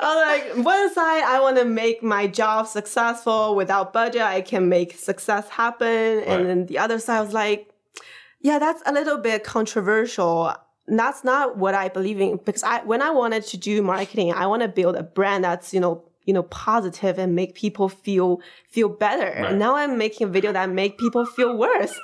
[0.00, 4.22] was like, one side, I want to make my job successful without budget.
[4.22, 5.86] I can make success happen.
[5.86, 6.28] Right.
[6.28, 7.70] And then the other side I was like,
[8.40, 10.54] yeah, that's a little bit controversial.
[10.88, 14.46] That's not what I believe in because I, when I wanted to do marketing, I
[14.46, 18.40] want to build a brand that's, you know, you know, positive and make people feel,
[18.68, 19.40] feel better.
[19.40, 19.50] Right.
[19.50, 21.98] And now I'm making a video that make people feel worse.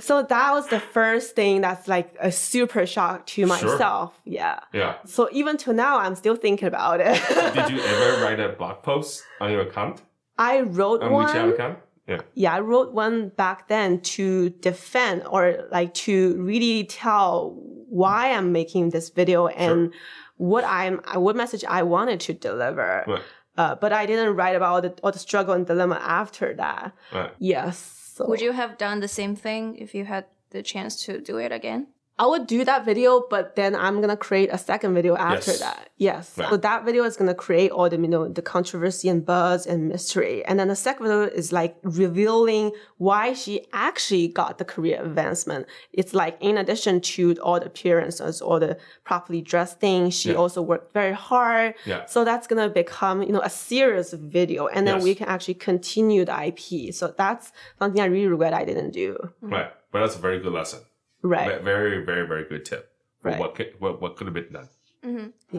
[0.00, 4.18] so that was the first thing that's like a super shock to myself.
[4.24, 4.60] Yeah.
[4.72, 4.96] Yeah.
[5.04, 7.20] So even to now, I'm still thinking about it.
[7.54, 10.02] Did you ever write a blog post on your account
[10.38, 11.28] I wrote on one.
[11.28, 11.78] WeChat account?
[12.08, 12.20] Yeah.
[12.34, 17.54] yeah, I wrote one back then to defend or like to really tell
[17.88, 19.92] why I'm making this video and
[20.36, 23.04] what I'm, what message I wanted to deliver.
[23.08, 23.22] Right.
[23.56, 26.92] Uh, but I didn't write about all the, all the struggle and dilemma after that.
[27.12, 27.32] Right.
[27.38, 27.78] Yes.
[28.14, 31.38] So Would you have done the same thing if you had the chance to do
[31.38, 31.88] it again?
[32.18, 35.60] I would do that video, but then I'm gonna create a second video after Yes.
[35.60, 35.90] that.
[35.98, 36.38] Yes.
[36.38, 36.48] Right.
[36.48, 39.88] So that video is gonna create all the you know the controversy and buzz and
[39.88, 45.02] mystery, and then the second video is like revealing why she actually got the career
[45.02, 45.66] advancement.
[45.92, 50.36] It's like in addition to all the appearances, all the properly dressed things, she Yeah.
[50.36, 51.74] also worked very hard.
[51.84, 52.06] Yeah.
[52.06, 55.04] So that's gonna become you know a serious video, and then Yes.
[55.04, 56.92] we can actually continue the IP.
[56.92, 59.16] So that's something I really regret I didn't do.
[59.42, 59.70] Right.
[59.92, 60.80] But that's a very good lesson.
[61.26, 61.58] Right.
[61.58, 62.92] Ve- Very, very, very good tip.
[63.20, 63.40] for Right.
[63.40, 64.68] What could, what, what could have been done?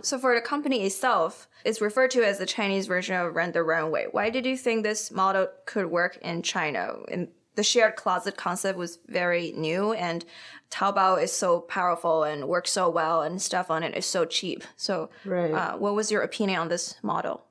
[0.01, 3.63] So for the company itself, it's referred to as the Chinese version of Rent the
[3.63, 4.07] Runway.
[4.11, 6.95] Why did you think this model could work in China?
[7.09, 10.25] And the shared closet concept was very new, and
[10.69, 14.63] Taobao is so powerful and works so well, and stuff on it is so cheap.
[14.75, 15.53] So, Right.
[15.53, 17.45] uh, what was your opinion on this model?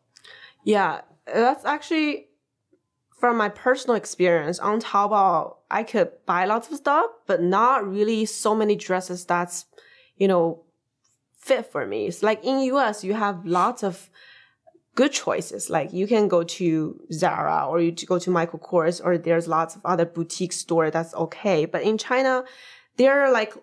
[0.65, 2.27] Yeah, that's actually
[3.19, 5.56] from my personal experience on Taobao.
[5.71, 9.67] I could buy lots of stuff, but not really so many dresses that's,
[10.17, 10.63] you know,
[11.37, 12.07] fit for me.
[12.07, 14.09] It's like in US, you have lots of
[14.95, 15.71] good choices.
[15.71, 19.77] Like you can go to Zara or you go to Michael Kors, or there's lots
[19.77, 21.65] of other boutique store that's okay.
[21.67, 22.45] But in China,
[22.97, 23.55] there are like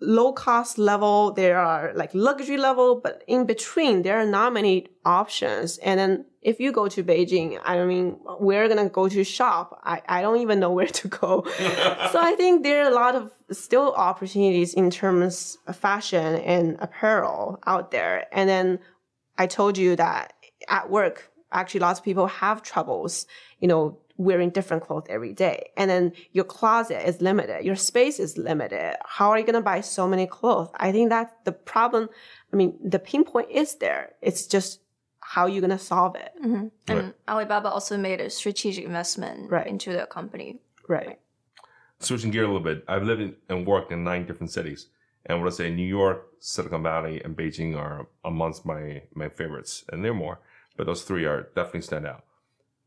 [0.00, 4.86] low cost level, there are like luxury level, but in between, there are not many
[5.04, 5.78] options.
[5.78, 9.80] And then if you go to Beijing, I mean, we're going to go to shop.
[9.82, 11.44] I, I don't even know where to go.
[11.58, 16.76] so I think there are a lot of still opportunities in terms of fashion and
[16.78, 18.26] apparel out there.
[18.30, 18.78] And then
[19.36, 20.34] I told you that
[20.68, 23.26] at work, actually lots of people have troubles,
[23.58, 25.70] you know, wearing different clothes every day.
[25.76, 27.64] And then your closet is limited.
[27.64, 28.94] Your space is limited.
[29.04, 30.68] How are you going to buy so many clothes?
[30.76, 32.08] I think that's the problem.
[32.52, 34.12] I mean, the pinpoint is there.
[34.22, 34.80] It's just
[35.28, 36.32] how are you're going to solve it.
[36.40, 39.66] And Alibaba also made a strategic investment Right.
[39.66, 40.60] into the company.
[40.88, 41.18] Right.
[41.98, 44.86] Switching gear a little bit, I've lived in, and worked in nine different cities.
[45.24, 49.84] And what I say, New York, Silicon Valley, and Beijing are amongst my, my favorites.
[49.90, 50.38] And there are more,
[50.76, 52.22] but those three are definitely stand out.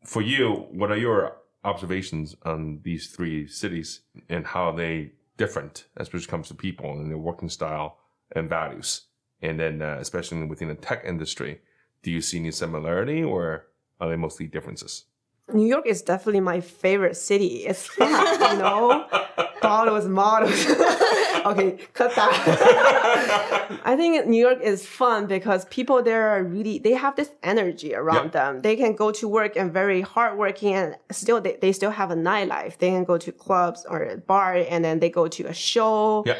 [0.06, 6.20] For you, what are your observations on these three cities and how they different, especially
[6.20, 7.98] when it comes to people and their working style
[8.34, 9.08] and values?
[9.42, 11.60] And then, uh, especially within the tech industry,
[12.04, 13.66] do you see any similarity or
[14.00, 15.06] are they mostly differences?
[15.52, 17.66] New York is definitely my favorite city.
[17.66, 19.08] It's fun, you know?
[19.64, 20.64] Bottles, models.
[21.46, 23.82] okay, cut that.
[23.84, 27.96] I think New York is fun because people there are really, they have this energy
[27.96, 28.62] around them.
[28.62, 32.16] They can go to work and very hardworking and still, they, they still have a
[32.16, 32.78] nightlife.
[32.78, 36.24] They can go to clubs or a bar and then they go to a show
[36.28, 36.38] Yeah.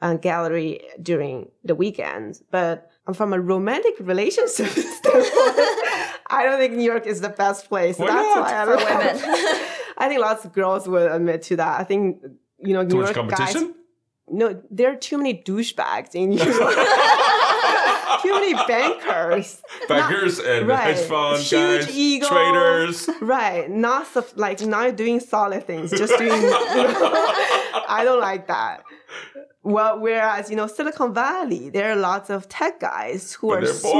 [0.00, 2.44] and gallery during the weekends.
[2.52, 5.26] But from a romantic relationship standpoint,
[6.30, 7.98] I don't think New York is the best place.
[7.98, 8.44] Why That's not?
[8.46, 8.84] why I For don't-
[9.22, 9.68] women.
[9.98, 11.80] I think lots of girls would admit to that.
[11.80, 12.22] I think
[12.58, 13.56] you know New much York guys.
[14.28, 16.74] No, there are too many douchebags in New York.
[18.22, 19.60] Too many bankers.
[19.88, 20.96] Bankers and right.
[20.96, 22.26] hedge fund Huge guys, ego.
[22.28, 23.08] traders.
[23.20, 26.40] Right, not sup- like not doing solid things, just doing.
[26.42, 26.56] You know,
[27.88, 28.84] I don't like that.
[29.64, 33.66] Well, whereas you know Silicon Valley, there are lots of tech guys who But are
[33.66, 33.94] they're smart.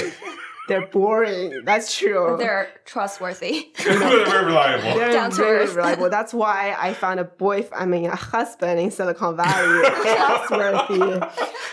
[0.00, 0.12] boring.
[0.68, 1.62] They're boring.
[1.64, 2.36] That's true.
[2.38, 3.70] They're trustworthy.
[3.84, 4.94] They're very reliable.
[5.00, 5.74] They're Down to very earth.
[5.74, 6.08] reliable.
[6.10, 11.26] That's why I found a boy, I mean, a husband in Silicon Valley, trustworthy.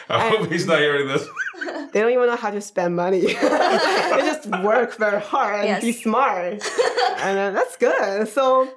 [0.10, 1.28] I hope he's not hearing this.
[1.98, 3.22] They don't even know how to spend money.
[3.26, 6.54] they just work very hard and be smart.
[7.18, 8.28] and uh, that's good.
[8.28, 8.70] So,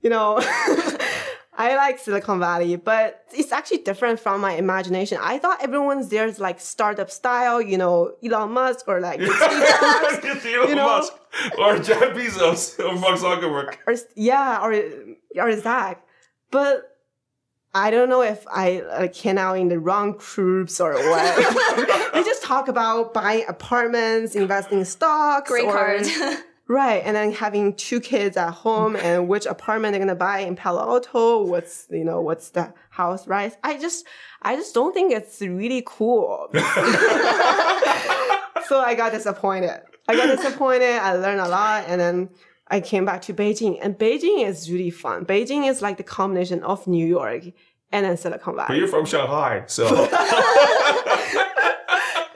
[0.00, 0.38] you know,
[1.58, 5.18] I like Silicon Valley, but it's actually different from my imagination.
[5.20, 9.28] I thought everyone's there is like startup style, you know, Elon Musk or like Steve
[9.38, 10.46] Jobs.
[10.46, 10.86] Elon You know?
[10.86, 11.12] Musk
[11.58, 13.76] or Jeff Bezos or Mark Zuckerberg.
[13.86, 14.72] or yeah, or
[15.36, 16.02] or Zach.
[16.50, 16.93] But
[17.74, 22.10] I don't know if I like came out in the wrong groups or what.
[22.14, 26.06] they just talk about buying apartments, investing in stocks, Green or- card.
[26.68, 27.02] right?
[27.04, 30.80] And then having two kids at home and which apartment they're gonna buy in Palo
[30.80, 31.42] Alto.
[31.44, 33.56] What's you know what's the house price?
[33.62, 34.06] I just
[34.42, 36.48] I just don't think it's really cool.
[36.54, 36.60] so
[38.80, 39.80] I got disappointed.
[40.08, 40.98] I got disappointed.
[41.00, 42.28] I learned a lot, and then
[42.68, 43.78] I came back to Beijing.
[43.82, 45.24] And Beijing is really fun.
[45.26, 47.44] Beijing is like the combination of New York
[47.92, 48.78] and then Silicon But Valley.
[48.80, 49.84] you're from Shanghai, so.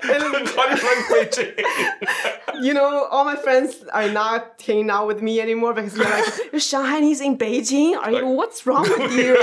[0.04, 2.62] You like Beijing?
[2.62, 6.24] You know, all my friends are not hanging out with me anymore because they're like,
[6.52, 7.96] "You're Shanghainese in Beijing?
[7.96, 8.26] Are you?
[8.26, 9.36] What's wrong with you?"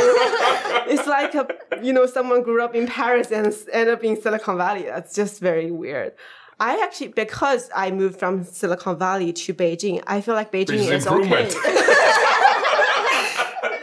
[0.87, 1.47] it's like a,
[1.81, 4.83] you know, someone grew up in Paris and ended up in Silicon Valley.
[4.83, 6.13] That's just very weird.
[6.59, 11.05] I actually, because I moved from Silicon Valley to Beijing, I feel like Beijing is
[11.05, 11.43] okay.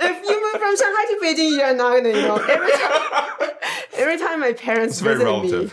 [0.00, 3.50] if you move from Shanghai to Beijing, you're not gonna, you know, every time,
[3.94, 5.70] every time my parents It's visit me,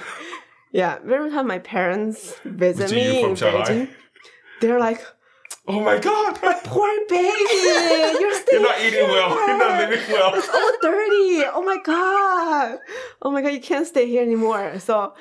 [0.72, 3.64] yeah, every time my parents visit me in Shanghai?
[3.64, 3.90] Beijing,
[4.60, 5.02] they're like,
[5.72, 6.40] Oh my god!
[6.42, 7.28] My poor baby,
[8.20, 9.30] you're still You're not eating well.
[9.36, 10.32] You're not living well.
[10.36, 11.44] oh dirty.
[11.54, 12.80] Oh my god.
[13.22, 14.80] Oh my god, you can't stay here anymore.
[14.80, 15.14] So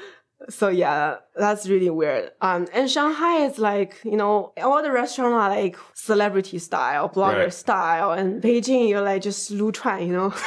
[0.48, 2.30] so yeah, that's really weird.
[2.40, 7.44] Um and Shanghai is like, you know, all the restaurants are like celebrity style, blogger
[7.44, 7.52] Right.
[7.52, 8.12] style.
[8.12, 10.30] And Beijing you're like just Lu Chuan, you know.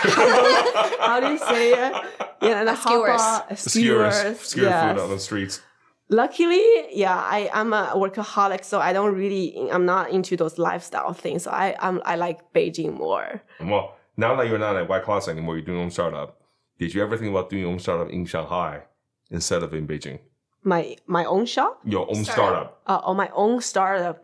[1.08, 1.94] How do you say it?
[2.42, 3.22] Yeah, the Skewers.
[3.22, 4.40] hot pot, Skewers, skewers.
[4.40, 4.96] skewer yes.
[4.96, 5.62] food on the streets.
[6.10, 6.62] Luckily,
[6.92, 11.44] yeah, I, I'm a workaholic, so I don't really, I'm not into those lifestyle things.
[11.44, 13.42] So I, I'm, I like Beijing more.
[13.62, 16.42] Well, now that you're not at Y Closet anymore, you're doing your own startup.
[16.80, 18.82] Did you ever think about doing your own startup in Shanghai
[19.32, 20.20] instead of in Beijing?
[20.64, 21.80] My, my own shop.
[21.84, 22.80] Your own Startup.
[22.82, 22.82] startup.
[22.86, 24.24] uh, on my own startup,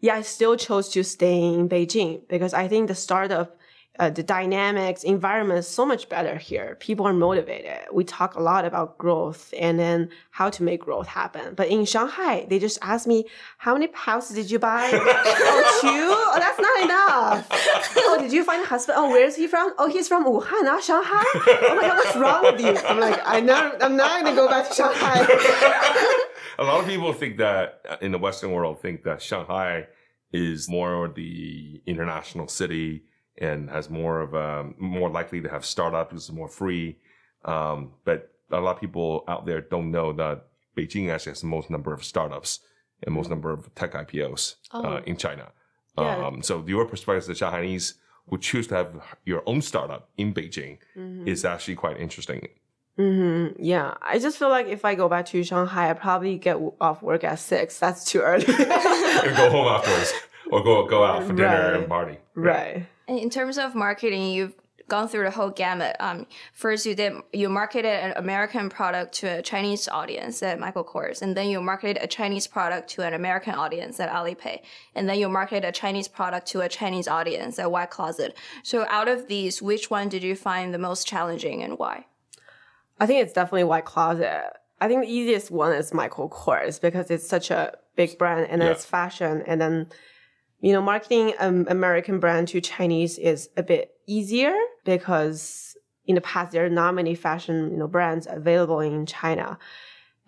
[0.00, 3.56] yeah, I still chose to stay in Beijing because I think the startup,
[3.98, 6.76] uh, the dynamics, environment is so much better here.
[6.80, 7.78] People are motivated.
[7.92, 11.54] We talk a lot about growth and then how to make growth happen.
[11.54, 13.24] But in Shanghai, they just ask me,
[13.58, 14.90] how many houses did you buy?
[14.92, 15.88] oh, two?
[15.88, 17.48] Oh, that's not enough.
[17.96, 18.96] Oh, did you find a husband?
[18.98, 19.72] Oh, where is he from?
[19.78, 21.24] Oh, he's from Wuhan, not Shanghai.
[21.34, 22.76] Oh my God, what's wrong with you?
[22.86, 25.26] I'm like, I never, I'm not going to go back to Shanghai.
[26.58, 29.88] A lot of people think that uh, in the Western world think that Shanghai
[30.32, 33.04] is more the international city
[33.38, 36.96] and has more of a more likely to have startups, is more free.
[37.44, 41.46] Um, but a lot of people out there don't know that Beijing actually has the
[41.46, 42.60] most number of startups
[43.02, 44.96] and most number of tech IPOs uh, Oh.
[45.06, 45.52] in China.
[45.98, 46.26] Yeah.
[46.26, 47.94] Um, so your perspective as a Chinese
[48.28, 50.78] who choose to have your own startup in Beijing
[51.26, 52.48] is actually quite interesting.
[52.96, 56.56] hmm Yeah, I just feel like if I go back to Shanghai, I probably get
[56.80, 57.78] off work at six.
[57.78, 58.44] That's too early.
[58.46, 60.12] go home afterwards
[60.50, 61.76] or go go out for dinner Right.
[61.80, 62.16] and party.
[62.34, 62.76] right.
[62.76, 64.54] And in terms of marketing, you've
[64.88, 65.96] gone through the whole gamut.
[65.98, 70.84] Um, first, you did you marketed an American product to a Chinese audience at Michael
[70.84, 74.60] Kors, and then you marketed a Chinese product to an American audience at Alipay,
[74.94, 78.36] and then you marketed a Chinese product to a Chinese audience at Y Closet.
[78.62, 82.06] So, out of these, which one did you find the most challenging, and why?
[83.00, 84.44] I think it's definitely Y Closet.
[84.80, 88.60] I think the easiest one is Michael Kors because it's such a big brand and
[88.60, 88.72] then Yeah.
[88.74, 89.42] it's fashion.
[89.46, 89.88] And then,
[90.60, 94.54] you know, marketing an American brand to Chinese is a bit easier
[94.84, 95.76] because
[96.06, 99.58] in the past there are not many fashion, you know, brands available in China.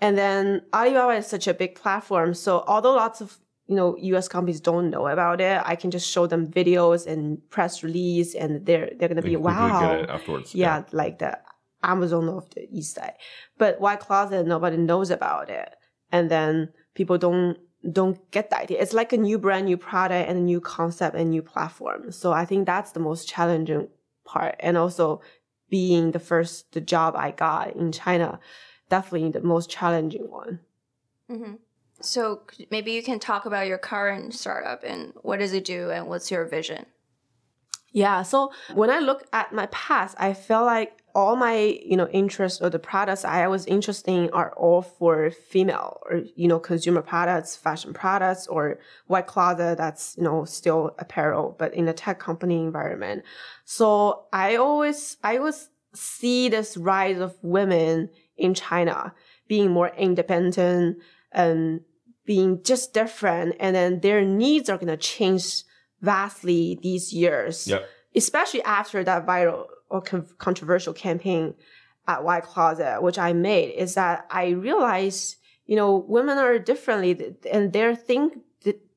[0.00, 2.34] And then Alibaba is such a big platform.
[2.34, 6.10] So although lots of you know US companies don't know about it, I can just
[6.10, 10.54] show them videos and press release and they're they're gonna They be wow afterwards.
[10.54, 11.38] yeah, like the
[11.82, 13.14] Amazon of the East Side.
[13.58, 15.74] But Y Closet, nobody knows about it,
[16.10, 17.58] and then people don't
[17.92, 18.80] don't get the idea.
[18.80, 22.12] It's like a new brand, new product, and a new concept and new platform.
[22.12, 23.88] So I think that's the most challenging
[24.24, 25.20] part, and also
[25.70, 28.40] being the first the job I got in China.
[28.88, 30.60] definitely the most challenging one.
[31.30, 31.54] Mm-hmm.
[32.00, 36.06] So maybe you can talk about your current startup and what does it do and
[36.06, 36.86] what's your vision?
[37.90, 38.22] Yeah.
[38.22, 41.56] So when I look at my past, I feel like all my,
[41.90, 46.22] you know, interests or the products I was interested in are all for female or,
[46.36, 51.74] you know, consumer products, fashion products, or Y Closet that's, you know, still apparel, but
[51.74, 53.24] in a tech company environment.
[53.64, 59.12] So I always, I always see this rise of women in China
[59.48, 60.98] being more independent
[61.32, 61.80] and
[62.26, 63.56] being just different.
[63.58, 65.64] And then their needs are going to change
[66.00, 67.82] vastly these years Yep.
[68.14, 71.54] especially after that viral or con- controversial campaign
[72.06, 75.36] at Y Closet, which I made, is that I realized,
[75.66, 78.38] you know, women are differently and they're think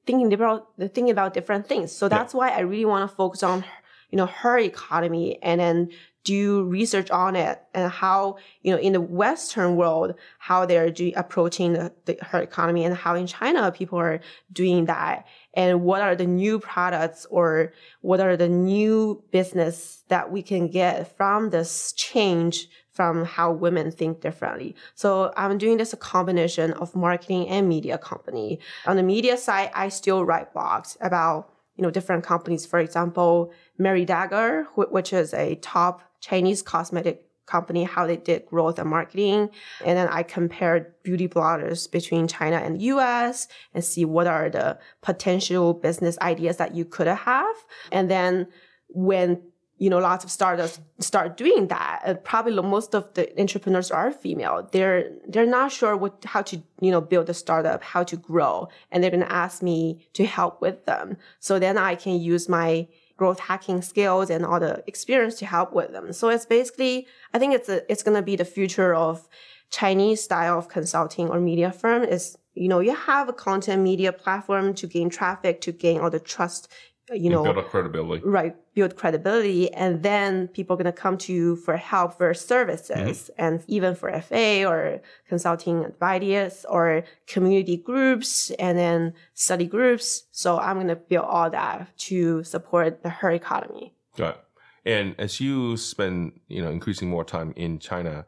[0.06, 1.92] thinking about thinking about different things.
[1.92, 3.64] So that's why I really want to focus on,
[4.10, 5.90] you know, her economy and then
[6.24, 11.14] do research on it and how, you know, in the Western world, how they're do-
[11.16, 14.20] approaching the, the, her economy and how in China people are
[14.52, 20.32] doing that and what are the new products or what are the new business that
[20.32, 24.76] we can get from this change from how women think differently.
[24.96, 28.60] So I'm doing this a combination of marketing and media company.
[28.86, 32.66] On the media side, I still write blogs about you know different companies.
[32.66, 38.80] For example, Marie Dalgar, which is a top Chinese cosmetic company, how they did growth
[38.80, 39.50] and marketing.
[39.86, 44.80] And then I compared beauty bloggers between China and US and see what are the
[45.02, 47.56] potential business ideas that you could have.
[47.92, 48.48] And then
[48.88, 49.42] when
[49.82, 54.12] you know lots of startups start doing that uh, probably most of the entrepreneurs are
[54.12, 58.16] female they're they're not sure what how to you know build a startup how to
[58.16, 62.22] grow and they're going to ask me to help with them so then i can
[62.22, 62.88] use my
[63.22, 66.12] growth hacking skills and all the experience to help with them.
[66.20, 69.28] So it's basically i think it's a, it's going to be the future of
[69.70, 74.12] chinese style of consulting or media firm is you know you have a content media
[74.12, 76.68] platform to gain traffic to gain all the trust
[77.14, 78.24] you know build up credibility.
[78.26, 82.34] right build credibility and then people are going to come to you for help for
[82.34, 83.32] services mm-hmm.
[83.38, 90.58] and even for fa or consulting advice or community groups and then study groups so
[90.60, 94.38] i'm going to build all that to support the her economy Right.
[94.86, 98.26] And as you spend, you know, increasing more time in China,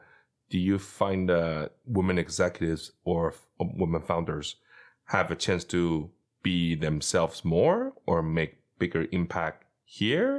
[0.50, 4.56] do you find that women executives or f- women founders
[5.06, 6.10] have a chance to
[6.42, 9.58] be themselves more or make bigger impact
[9.98, 10.30] here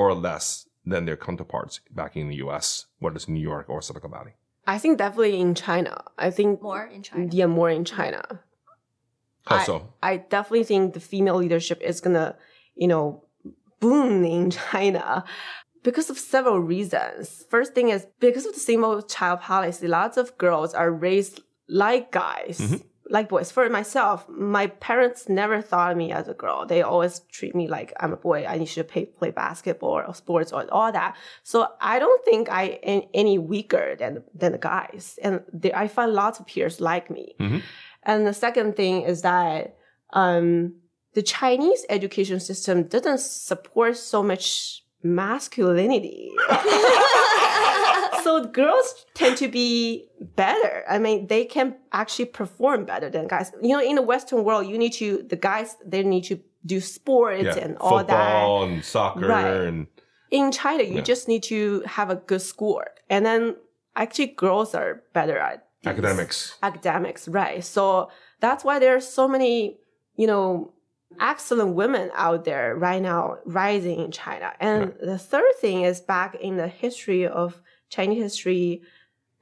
[0.00, 0.46] or less
[0.90, 2.66] than their counterparts back in the US,
[3.02, 4.34] whether it's New York or Silicon Valley?
[4.74, 5.94] i think definitely in china
[6.26, 7.26] i think More in China.
[7.38, 8.22] yeah more in china
[9.50, 9.74] How I- so?
[10.10, 12.28] I definitely think the female leadership is gonna,
[12.82, 13.04] you know,
[13.80, 15.24] boom in China
[15.86, 17.24] because of several reasons.
[17.54, 21.36] First thing is because of the single child policy, lots of girls are raised
[21.84, 22.58] like guys.
[22.60, 22.80] Mhm.
[23.10, 23.50] Like boys.
[23.50, 26.66] For myself, my parents never thought of me as a girl.
[26.66, 28.44] They always treat me like I'm a boy.
[28.46, 31.16] I need to play, play basketball or sports or all that.
[31.42, 35.18] So I don't think I am any weaker than than the guys.
[35.22, 37.34] And there, I find lots of peers like me.
[37.40, 37.62] Mhm.
[38.02, 39.76] And the second thing is that
[40.10, 40.74] um,
[41.14, 46.30] the Chinese education system doesn't support so much masculinity.
[48.22, 50.84] so girls tend to be better.
[50.88, 53.52] I mean, they can actually perform better than guys.
[53.62, 56.80] You know, in the Western world, you need to the guys they need to do
[56.80, 57.54] sports Yeah.
[57.64, 59.46] and all that Football and soccer Right.
[59.68, 59.86] and
[60.30, 61.00] in China, you Yeah.
[61.02, 62.88] just need to have a good score.
[63.08, 63.56] And then
[63.96, 66.56] actually girls are better at these academics.
[66.62, 67.64] Academics, right.
[67.64, 68.10] So
[68.40, 69.78] that's why there are so many,
[70.16, 70.72] you know,
[71.20, 74.52] excellent women out there right now rising in China.
[74.60, 78.82] And the third thing is back in the history of Chinese history,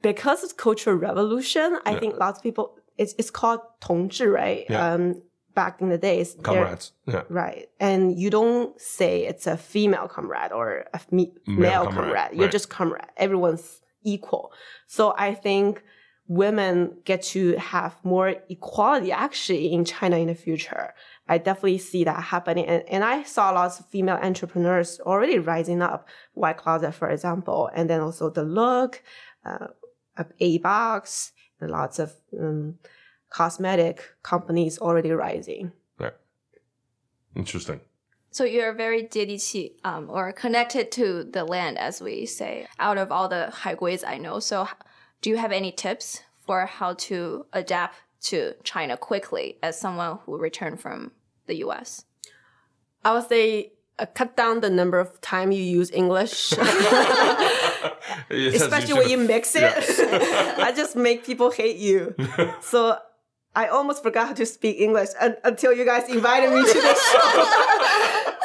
[0.01, 1.99] because of cultural revolution, I Yeah.
[1.99, 4.65] think lots of people it's it's called 同志, right?
[4.69, 4.93] Yeah.
[4.93, 5.21] Um
[5.53, 6.35] back in the days.
[6.43, 6.91] Comrades.
[7.07, 7.23] Yeah.
[7.29, 7.67] Right.
[7.79, 12.31] And you don't say it's a female comrade or a me- Male male, comrade, comrade.
[12.33, 12.51] You're right.
[12.51, 13.09] just comrade.
[13.17, 14.51] Everyone's equal.
[14.85, 15.81] So I think
[16.27, 20.93] women get to have more equality actually in China in the future.
[21.29, 22.65] I definitely see that happening.
[22.65, 27.69] And, and I saw lots of female entrepreneurs already rising up, Y Closet, for example,
[27.75, 29.03] and then also The Look,
[29.45, 29.67] uh,
[30.39, 32.75] A Box, and lots of um,
[33.29, 35.71] cosmetic companies already rising.
[35.99, 36.13] Right.
[37.35, 37.81] Interesting.
[38.31, 43.11] So you're very 接地气, um, or connected to the land, as we say, out of
[43.11, 44.39] all the haiguis I know.
[44.39, 44.67] So
[45.21, 50.37] do you have any tips for how to adapt to China quickly as someone who
[50.37, 51.11] returned from
[51.46, 52.04] the US?
[53.04, 56.52] I would say uh, cut down the number of time you use English,
[58.30, 59.64] It says especially should when you have- mix it.
[60.58, 62.14] I just make people hate you.
[62.62, 62.96] So
[63.54, 66.94] I almost forgot how to speak English un- until you guys invited me to the
[66.94, 67.44] show.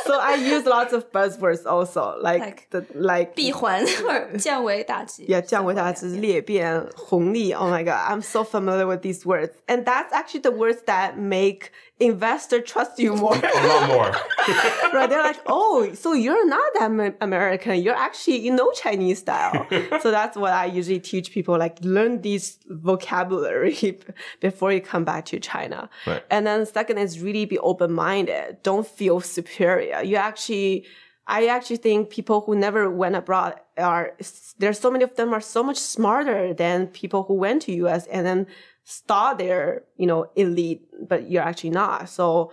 [0.06, 5.26] so I use lots of buzzwords also, like, Like the like 闭环或者降维打击。
[5.28, 7.54] yeah, 降维打击、裂变、红利.
[7.54, 11.18] Oh my god, I'm so familiar with these words, and that's actually the words that
[11.18, 11.72] make
[12.03, 13.35] investor trust you more.
[13.37, 14.11] a lot more.
[14.93, 15.09] right?
[15.09, 17.83] They're like, oh, so you're not that American.
[17.83, 19.67] You're actually, you know, Chinese style.
[20.01, 23.99] so that's what I usually teach people, like learn these vocabulary
[24.41, 25.89] before you come back to China.
[26.07, 26.23] Right.
[26.31, 28.59] And then second is really be open-minded.
[28.63, 30.03] Don't feel superior.
[30.03, 30.87] You actually,
[31.27, 34.17] I actually think people who never went abroad are,
[34.59, 38.07] there's so many of them are so much smarter than people who went to US
[38.09, 38.47] and then
[38.87, 42.09] thought they're, you know, elite, but you're actually not.
[42.09, 42.53] So,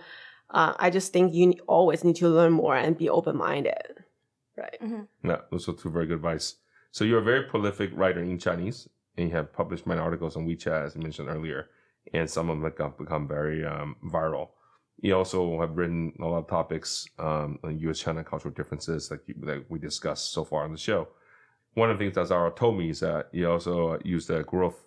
[0.50, 4.04] uh, I just think you always need to learn more and be open minded.
[4.56, 4.78] Right.
[5.22, 6.56] No, those are two very good advice.
[6.90, 10.46] So you're a very prolific writer in Chinese, and you have published many articles on
[10.46, 11.70] WeChat, as I mentioned earlier,
[12.12, 14.48] and some of them have become very um, viral.
[15.00, 19.34] You also have written a lot of topics um, on U.S.-China cultural differences, like you,
[19.42, 21.08] that we discussed so far on the show.
[21.74, 24.84] One of the things that Zara told me is that you also use the growth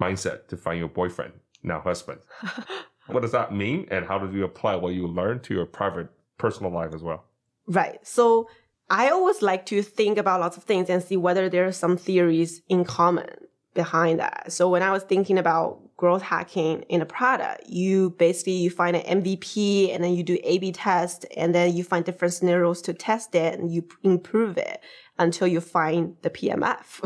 [0.00, 1.32] mindset to find your boyfriend,
[1.62, 2.20] now husband.
[3.06, 6.08] what does that mean, and how do you apply what you learned to your private,
[6.38, 7.24] personal life as well?
[7.66, 8.04] Right.
[8.06, 8.48] So
[8.90, 11.96] I always like to think about lots of things and see whether there are some
[11.96, 13.28] theories in common
[13.74, 14.52] behind that.
[14.52, 18.96] So when I was thinking about growth hacking in a product, you basically you find
[18.96, 22.92] an MVP and then you do A/B test and then you find different scenarios to
[22.92, 24.80] test it and you improve it
[25.22, 27.00] until you find the PMF.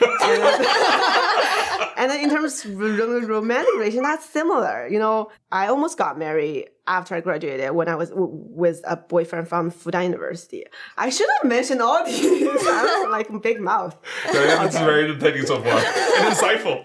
[1.96, 4.86] and, then, in terms of romantic relation, that's similar.
[4.88, 8.96] You know, I almost got married after I graduated when I was w- with a
[8.96, 10.64] boyfriend from Fudan University.
[10.98, 12.42] I should have mentioned all these.
[12.68, 13.96] I'm like big mouth.
[14.30, 16.84] This is very entertaining so far and insightful.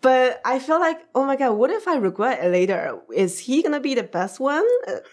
[0.00, 2.98] But I feel like, oh my god, what if I regret it later?
[3.14, 4.66] Is he gonna be the best one?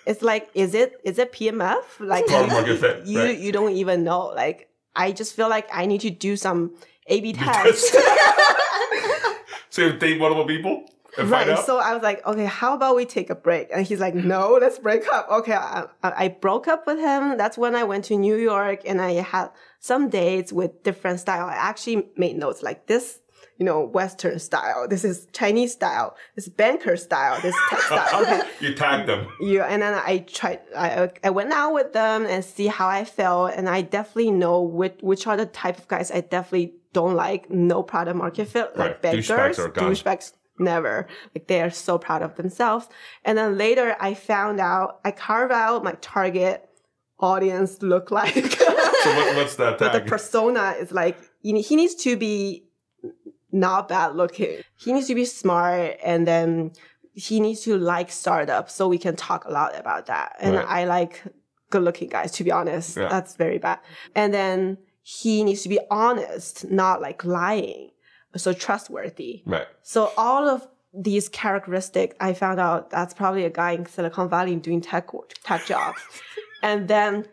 [0.05, 1.83] It's like, is it is it PMF?
[1.99, 3.37] Like you, fit, you right.
[3.37, 4.27] you don't even know.
[4.27, 6.75] Like I just feel like I need to do some
[7.07, 7.91] A/B tests.
[9.69, 10.85] so you date multiple people
[11.17, 11.59] Right.
[11.59, 13.69] So I was like, okay, how about we take a break?
[13.71, 15.29] And he's like, no, let's break up.
[15.29, 15.53] Okay.
[15.53, 17.37] I, I I broke up with him.
[17.37, 21.45] That's when I went to New York and I had some dates with different style.
[21.45, 23.19] I actually made notes like this,
[23.57, 24.87] you know, Western style.
[24.87, 26.15] This is Chinese style.
[26.35, 27.39] This banker style.
[27.41, 28.21] This is tech style.
[28.21, 28.41] Okay.
[28.59, 29.27] you tag them.
[29.39, 30.61] Yeah, and then I tried.
[30.75, 34.61] I I went out with them and see how I felt, and I definitely know
[34.61, 37.49] which which are the type of guys I definitely don't like.
[37.49, 41.07] No product market fit, like bankers, douchebags douchebags, never.
[41.35, 42.87] Like they are so proud of themselves.
[43.25, 46.69] And then later, I found out I carve out my target
[47.19, 48.33] audience look like.
[48.33, 52.65] So what, what's that but the persona is like he needs to be
[53.53, 54.61] not bad looking.
[54.75, 56.71] He needs to be smart and then
[57.13, 60.35] he needs to like startups so we can talk a lot about that.
[60.39, 60.65] And Right.
[60.67, 61.23] I like
[61.69, 62.97] good looking guys, to be honest.
[62.97, 63.07] Yeah.
[63.09, 63.79] That's very bad.
[64.15, 67.91] And then he needs to be honest, not like lying.
[68.35, 69.43] So trustworthy.
[69.45, 69.67] right.
[69.83, 74.55] So all of these characteristics, I found out that's probably a guy in Silicon Valley
[74.55, 75.99] doing tech work, tech jobs.
[76.63, 77.27] and then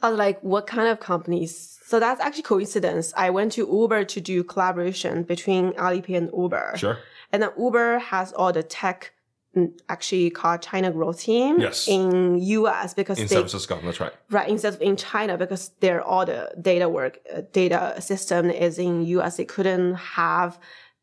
[0.00, 1.71] I was like, what kind of companies?
[1.92, 3.12] So that's actually coincidence.
[3.18, 6.72] I went to Uber to do collaboration between Alipay and Uber.
[6.76, 6.96] Sure.
[7.30, 9.12] And then Uber has all the tech
[9.54, 11.86] mm, actually called China Growth Team Yes.
[11.86, 14.14] in US because In they San Francisco, that's right.
[14.30, 18.78] right instead of in China because their all the data work uh, data system is
[18.78, 19.36] in US.
[19.36, 20.58] They couldn't have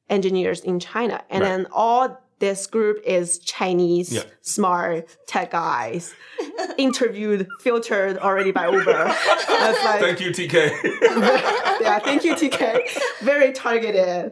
[0.10, 1.50] engineers in China, and Right.
[1.50, 4.24] then all this group is Chinese Yeah.
[4.42, 6.14] smart tech guys
[6.78, 9.06] interviewed filtered already by Uber.
[9.06, 10.54] Like Thank you, TK.
[11.82, 12.88] yeah, thank you, TK.
[13.22, 14.32] Very targeted.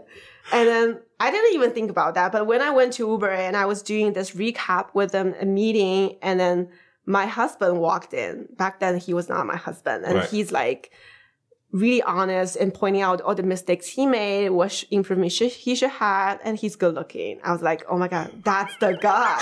[0.51, 2.31] And then I didn't even think about that.
[2.31, 5.45] But when I went to Uber and I was doing this recap with them, a
[5.45, 6.69] meeting, and then
[7.05, 8.47] my husband walked in.
[8.57, 10.05] Back then, he was not my husband.
[10.05, 10.29] And Right.
[10.29, 10.91] he's like,
[11.71, 15.89] really honest and pointing out all the mistakes he made, what sh- information he should
[15.89, 17.39] have, and he's good looking.
[17.43, 19.37] I was like, oh my God, that's the guy.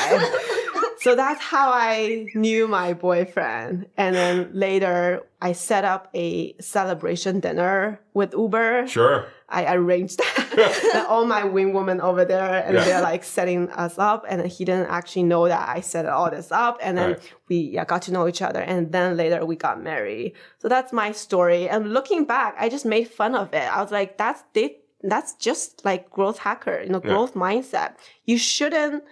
[0.99, 3.87] so that's how I knew my boyfriend.
[3.97, 8.87] And then later, I set up a celebration dinner with Uber.
[8.87, 9.27] sure.
[9.47, 11.05] I arranged that.
[11.07, 12.83] all my wing women over there, and Yeah.
[12.85, 14.25] they're like setting us up.
[14.27, 16.79] And he didn't actually know that I set all this up.
[16.81, 17.33] And then Right.
[17.49, 18.59] we yeah, got to know each other.
[18.61, 20.33] And then later we got married.
[20.59, 21.69] So that's my story.
[21.69, 23.67] And looking back, I just made fun of it.
[23.75, 27.11] I was like, that's they, that's just like growth hacker, you know, Yeah.
[27.11, 27.91] growth mindset.
[28.25, 29.03] You shouldn't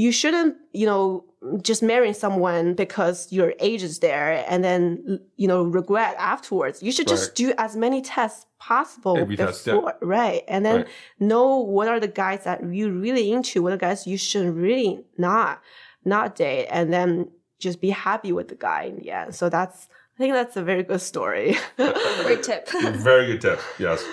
[0.00, 1.24] you shouldn't, you know,
[1.62, 6.82] just marry someone because your age is there and then, you know, regret afterwards.
[6.86, 7.34] You should just Right.
[7.42, 9.74] do as many tests possible Every test, yeah.
[9.74, 10.42] before, right?
[10.54, 10.88] And then Right.
[11.32, 11.46] know
[11.76, 14.90] what are the guys that you really into, what are the guys you should really
[15.16, 15.60] not,
[16.04, 19.34] not date, and then just be happy with the guy in the end.
[19.34, 21.56] So that's, I think that's a very good story.
[21.76, 22.68] Great tip.
[23.12, 23.60] Very good tip.
[23.78, 24.04] Yes.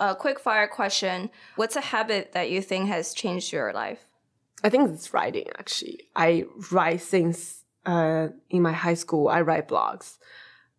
[0.00, 1.30] a quick fire question.
[1.54, 4.02] What's a habit that you think has changed your life?
[4.64, 6.08] I think it's writing actually.
[6.14, 9.28] I write since uh, in my high school.
[9.28, 10.18] I write blogs,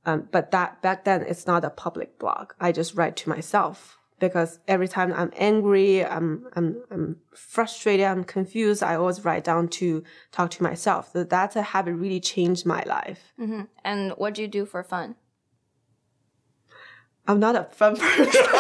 [0.05, 2.53] um, but that back then it's not a public blog.
[2.59, 8.23] I just write to myself because every time I'm angry, I'm I'm, I'm frustrated, I'm
[8.23, 8.81] confused.
[8.83, 11.11] I always write down to talk to myself.
[11.11, 13.33] So that's a habit really changed my life.
[13.83, 15.15] And what do you do for fun?
[17.27, 18.43] I'm not a fun person.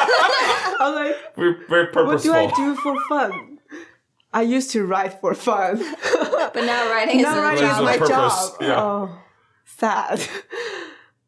[0.79, 2.31] I'm like, We're very what purposeful.
[2.33, 3.52] do I do for fun?
[4.33, 5.77] I used to write for fun.
[6.53, 8.61] But now writing is now a writing is my purpose, job.
[8.61, 8.81] yeah.
[8.83, 9.19] Oh,
[9.65, 10.21] sad.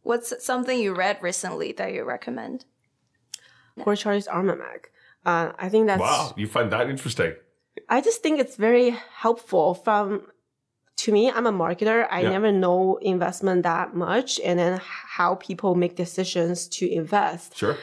[0.03, 2.66] What's something you read recently that you recommend?
[3.80, 4.91] Poor Charlie's Almanac.
[5.26, 5.99] Uh, I think that's.
[5.99, 7.34] Wow, you find that interesting.
[7.89, 9.74] I just think it's very helpful.
[9.74, 10.28] From
[10.97, 12.08] to me, I'm a marketer.
[12.12, 12.30] I Yeah.
[12.30, 14.80] never know investment that much, and then
[15.18, 17.58] how people make decisions to invest.
[17.58, 17.78] Sure.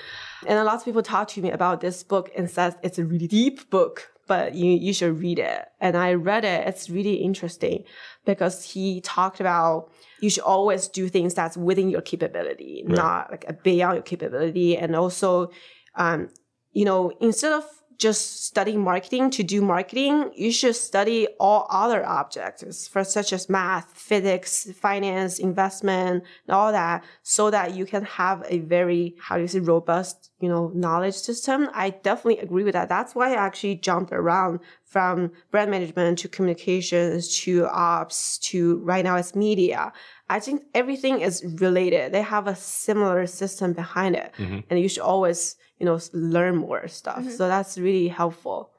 [0.46, 3.04] And a lot of people talk to me about this book and says it's a
[3.04, 5.62] really deep book, but you, you should read it.
[5.78, 6.66] And I read it.
[6.66, 7.84] It's really interesting
[8.24, 9.90] because he talked about
[10.22, 14.74] you should always do things that's within your capability, not like a beyond your capability.
[14.74, 15.50] And also,
[15.96, 16.30] um,
[16.72, 17.64] you know, instead of
[18.02, 23.48] just study marketing to do marketing, you should study all other objects, for such as
[23.48, 29.36] math, physics, finance, investment, and all that, so that you can have a very, how
[29.36, 31.68] do you say, robust, you know, knowledge system.
[31.72, 32.88] I definitely agree with that.
[32.88, 39.04] That's why I actually jumped around from brand management to communications to ops to right
[39.04, 39.92] now it's media.
[40.28, 42.12] I think everything is related.
[42.12, 44.32] They have a similar system behind it.
[44.38, 44.60] Mm-hmm.
[44.68, 47.18] And you should always, you know, learn more stuff.
[47.18, 47.30] Mm-hmm.
[47.30, 48.70] So that's really helpful.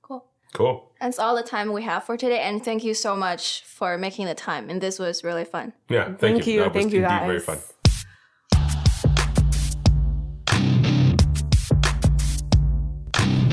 [0.00, 0.24] Cool.
[0.54, 0.90] Cool.
[0.98, 2.40] That's all the time we have for today.
[2.40, 4.70] And thank you so much for making the time.
[4.70, 5.74] And this was really fun.
[5.90, 6.04] Yeah.
[6.06, 6.60] Thank, Thank you.
[6.60, 7.26] That was Thank you, guys.
[7.26, 7.58] very fun.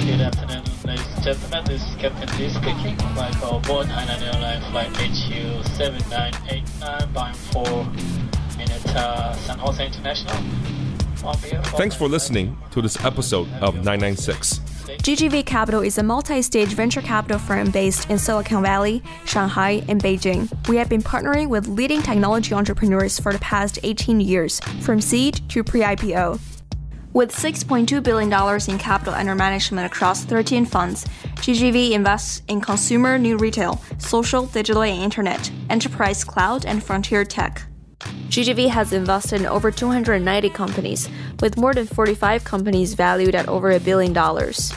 [0.06, 1.66] Good afternoon, ladies and gentlemen.
[1.66, 2.96] This is Captain Lee speaking.
[3.14, 7.66] Flight call board Hainan Airline Flight HU 7989 bound for
[8.56, 10.75] Mineta San Jose International.
[11.34, 14.60] Thanks for listening to this episode of 996.
[14.86, 20.02] GGV Capital is a multi stage venture capital firm based in Silicon Valley, Shanghai, and
[20.02, 20.48] Beijing.
[20.68, 25.42] We have been partnering with leading technology entrepreneurs for the past 18 years, from seed
[25.50, 26.40] to pre IPO.
[27.14, 28.32] With $6.2 billion
[28.70, 31.06] in capital under management across 13 funds,
[31.38, 37.64] GGV invests in consumer new retail, social, digital, and internet, enterprise cloud, and frontier tech.
[38.36, 41.08] GGV has invested in over 290 companies,
[41.40, 44.74] with more than 45 companies valued at over a billion dollars.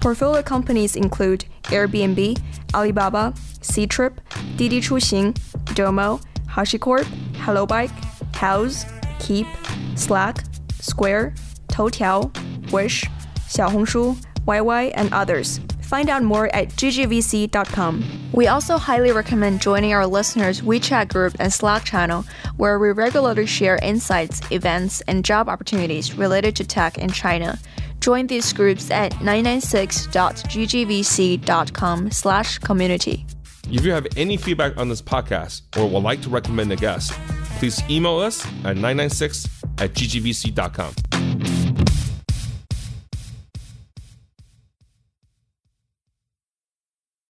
[0.00, 2.42] Portfolio companies include Airbnb,
[2.74, 4.18] Alibaba, Ctrip,
[4.56, 5.36] Didi Chuxing,
[5.76, 6.18] Domo,
[6.48, 7.94] HashiCorp, HelloBike,
[8.32, 8.90] Houzz,
[9.20, 9.46] Keep,
[9.94, 10.42] Slack,
[10.80, 11.34] Square,
[11.68, 12.32] Toutiao,
[12.72, 13.04] Wish,
[13.46, 14.16] Xiaohongshu,
[14.48, 15.60] YY, and others.
[15.92, 18.30] Find out more at ggvc.com.
[18.32, 22.24] We also highly recommend joining our listeners' WeChat group and Slack channel,
[22.56, 27.58] where we regularly share insights, events, and job opportunities related to tech in China.
[28.00, 33.26] Join these groups at 996.ggvc.com slash community.
[33.70, 37.12] If you have any feedback on this podcast or would like to recommend a guest,
[37.58, 41.61] please email us at 996 at ggvc.com.